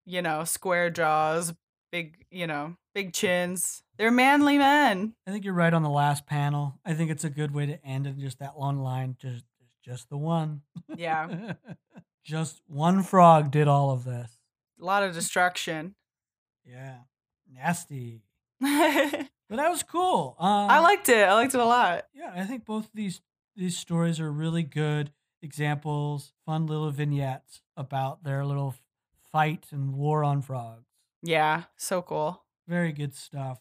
[0.06, 1.52] you know, square jaws,
[1.92, 3.82] big, you know, big chins.
[3.98, 5.14] They're manly men.
[5.26, 6.80] I think you're right on the last panel.
[6.84, 9.16] I think it's a good way to end in just that one line.
[9.20, 9.44] Just,
[9.84, 10.62] just the one.
[10.96, 11.52] Yeah.
[12.24, 14.30] just one frog did all of this.
[14.80, 15.94] A lot of destruction.
[16.64, 16.98] Yeah.
[17.52, 18.22] Nasty.
[19.50, 20.36] But that was cool.
[20.38, 21.28] Um, I liked it.
[21.28, 22.06] I liked it a lot.
[22.14, 23.20] Yeah, I think both of these
[23.56, 25.10] these stories are really good
[25.42, 28.76] examples, fun little vignettes about their little
[29.32, 30.86] fight and war on frogs.
[31.20, 32.44] Yeah, so cool.
[32.68, 33.58] Very good stuff.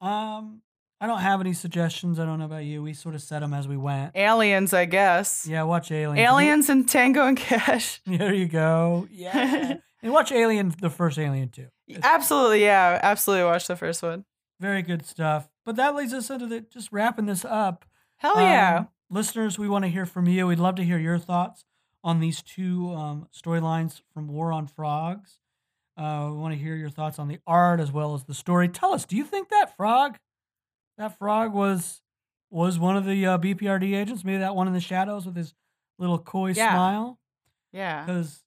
[0.00, 0.62] Um,
[1.04, 2.18] I don't have any suggestions.
[2.18, 2.82] I don't know about you.
[2.82, 4.16] We sort of set them as we went.
[4.16, 5.46] Aliens, I guess.
[5.46, 6.26] Yeah, watch Aliens.
[6.26, 8.00] Aliens and Tango and Cash.
[8.06, 9.06] There you go.
[9.10, 11.66] Yeah, and watch Alien, the first Alien too.
[11.86, 12.98] It's Absolutely, yeah.
[13.02, 14.24] Absolutely watch the first one.
[14.58, 15.50] very good stuff.
[15.66, 17.84] But that leads us into the just wrapping this up.
[18.16, 18.78] Hell yeah.
[18.78, 20.46] Um, listeners, we want to hear from you.
[20.46, 21.66] We'd love to hear your thoughts
[22.02, 25.38] on these two um, storylines from War on Frogs.
[25.98, 28.68] Uh, we want to hear your thoughts on the art as well as the story.
[28.68, 30.16] Tell us, do you think that frog,
[30.98, 32.00] that frog was
[32.50, 34.24] was one of the uh, BPRD agents?
[34.24, 35.54] Maybe that one in the shadows with his
[35.98, 36.72] little coy Yeah.
[36.72, 37.18] smile.
[37.72, 38.04] yeah.
[38.04, 38.42] Because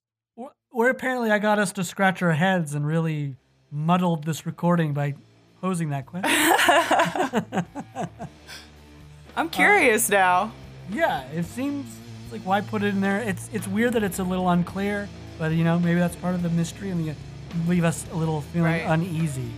[0.70, 3.36] where apparently I got us to scratch our heads and really
[3.70, 5.14] muddled this recording by
[5.60, 6.30] posing that question.
[9.36, 10.52] I'm curious now.
[10.90, 11.86] Yeah, it seems
[12.32, 13.20] like why put it in there?
[13.20, 16.42] It's it's weird that it's a little unclear, but you know maybe that's part of
[16.42, 17.14] the mystery and you
[17.66, 18.84] leave us a little feeling Right.
[18.86, 19.50] uneasy.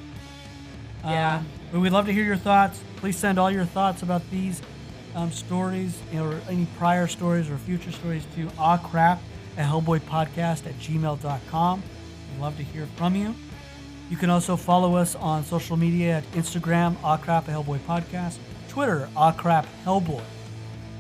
[1.05, 1.37] Yeah.
[1.39, 2.83] Um, but we'd love to hear your thoughts.
[2.97, 4.61] Please send all your thoughts about these
[5.15, 9.19] um, stories or any prior stories or future stories to awcrap
[9.57, 11.83] at hellboypodcast at gmail.com.
[12.33, 13.35] We'd love to hear from you.
[14.11, 19.09] You can also follow us on social media at Instagram, awcrap a Hellboy Podcast, Twitter,
[19.17, 20.23] awcrap Hellboy.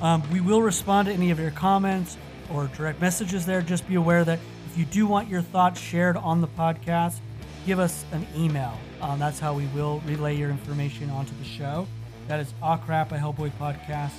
[0.00, 2.16] Um, we will respond to any of your comments
[2.52, 3.62] or direct messages there.
[3.62, 7.18] Just be aware that if you do want your thoughts shared on the podcast,
[7.66, 8.78] give us an email.
[9.00, 11.86] Um, that's how we will relay your information onto the show.
[12.28, 14.12] That is awcrap a Hellboy Podcast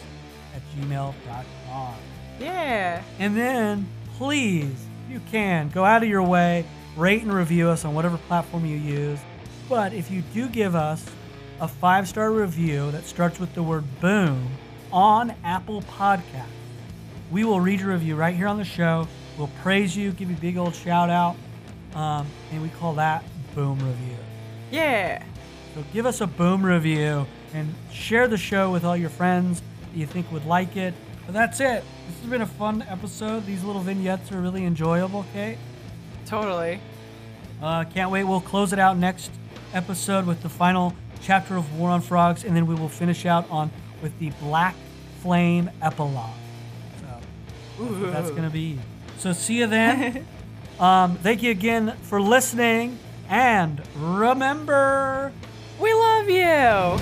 [0.56, 1.94] at gmail.com.
[2.40, 3.04] Yeah.
[3.20, 4.76] And then, please,
[5.10, 6.66] you can, go out of your way,
[6.98, 9.20] rate and review us on whatever platform you use.
[9.70, 11.06] But if you do give us
[11.60, 14.50] a five star review that starts with the word boom
[14.92, 16.48] on Apple Podcasts,
[17.30, 19.08] we will read your review right here on the show.
[19.38, 21.38] We'll praise you, give you a big old shout out,
[21.96, 23.24] um, and we call that
[23.56, 24.18] boom review.
[24.72, 25.24] Yeah.
[25.76, 29.98] So give us a boom review and share the show with all your friends that
[29.98, 30.94] you think would like it.
[31.26, 31.84] But that's it.
[32.08, 33.46] This has been a fun episode.
[33.46, 35.58] These little vignettes are really enjoyable, Kate.
[36.26, 36.80] Totally.
[37.62, 38.24] Uh, can't wait.
[38.24, 39.32] We'll close it out next
[39.74, 43.50] episode with the final chapter of War on Frogs, and then we will finish out
[43.52, 44.76] on with the Black
[45.22, 46.34] Flame epilogue.
[47.78, 48.80] So that's that's gonna be.
[49.20, 50.26] So see you then.
[50.80, 52.98] um, thank you again for listening,
[53.32, 55.32] and remember.
[55.80, 57.00] We love you.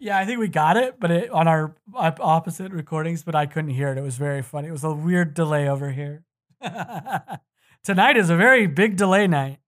[0.00, 3.70] Yeah, I think we got it, but it on our opposite recordings, but I couldn't
[3.70, 3.98] hear it.
[3.98, 4.68] It was very funny.
[4.68, 6.24] It was a weird delay over here.
[7.84, 9.58] Tonight is a very big delay night.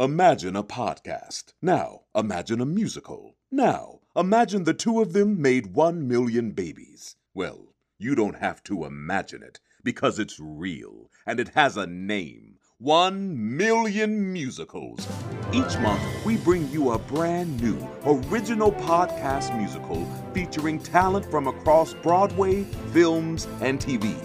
[0.00, 1.54] Imagine a podcast.
[1.62, 3.36] Now, imagine a musical.
[3.52, 7.14] Now, imagine the two of them made one million babies.
[7.32, 12.56] Well, you don't have to imagine it because it's real and it has a name.
[12.78, 15.06] One million musicals.
[15.52, 21.94] Each month, we bring you a brand new, original podcast musical featuring talent from across
[21.94, 24.16] Broadway, films, and TV.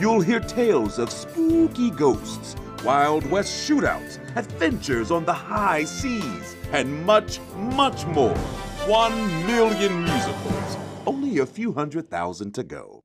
[0.00, 7.04] You'll hear tales of spooky ghosts, Wild West shootouts, adventures on the high seas, and
[7.04, 8.38] much, much more.
[8.86, 9.14] One
[9.46, 10.76] million musicals.
[11.06, 12.99] Only a few hundred thousand to go.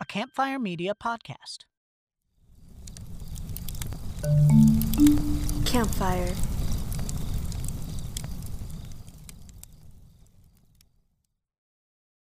[0.00, 1.64] A Campfire Media podcast.
[5.64, 6.34] Campfire.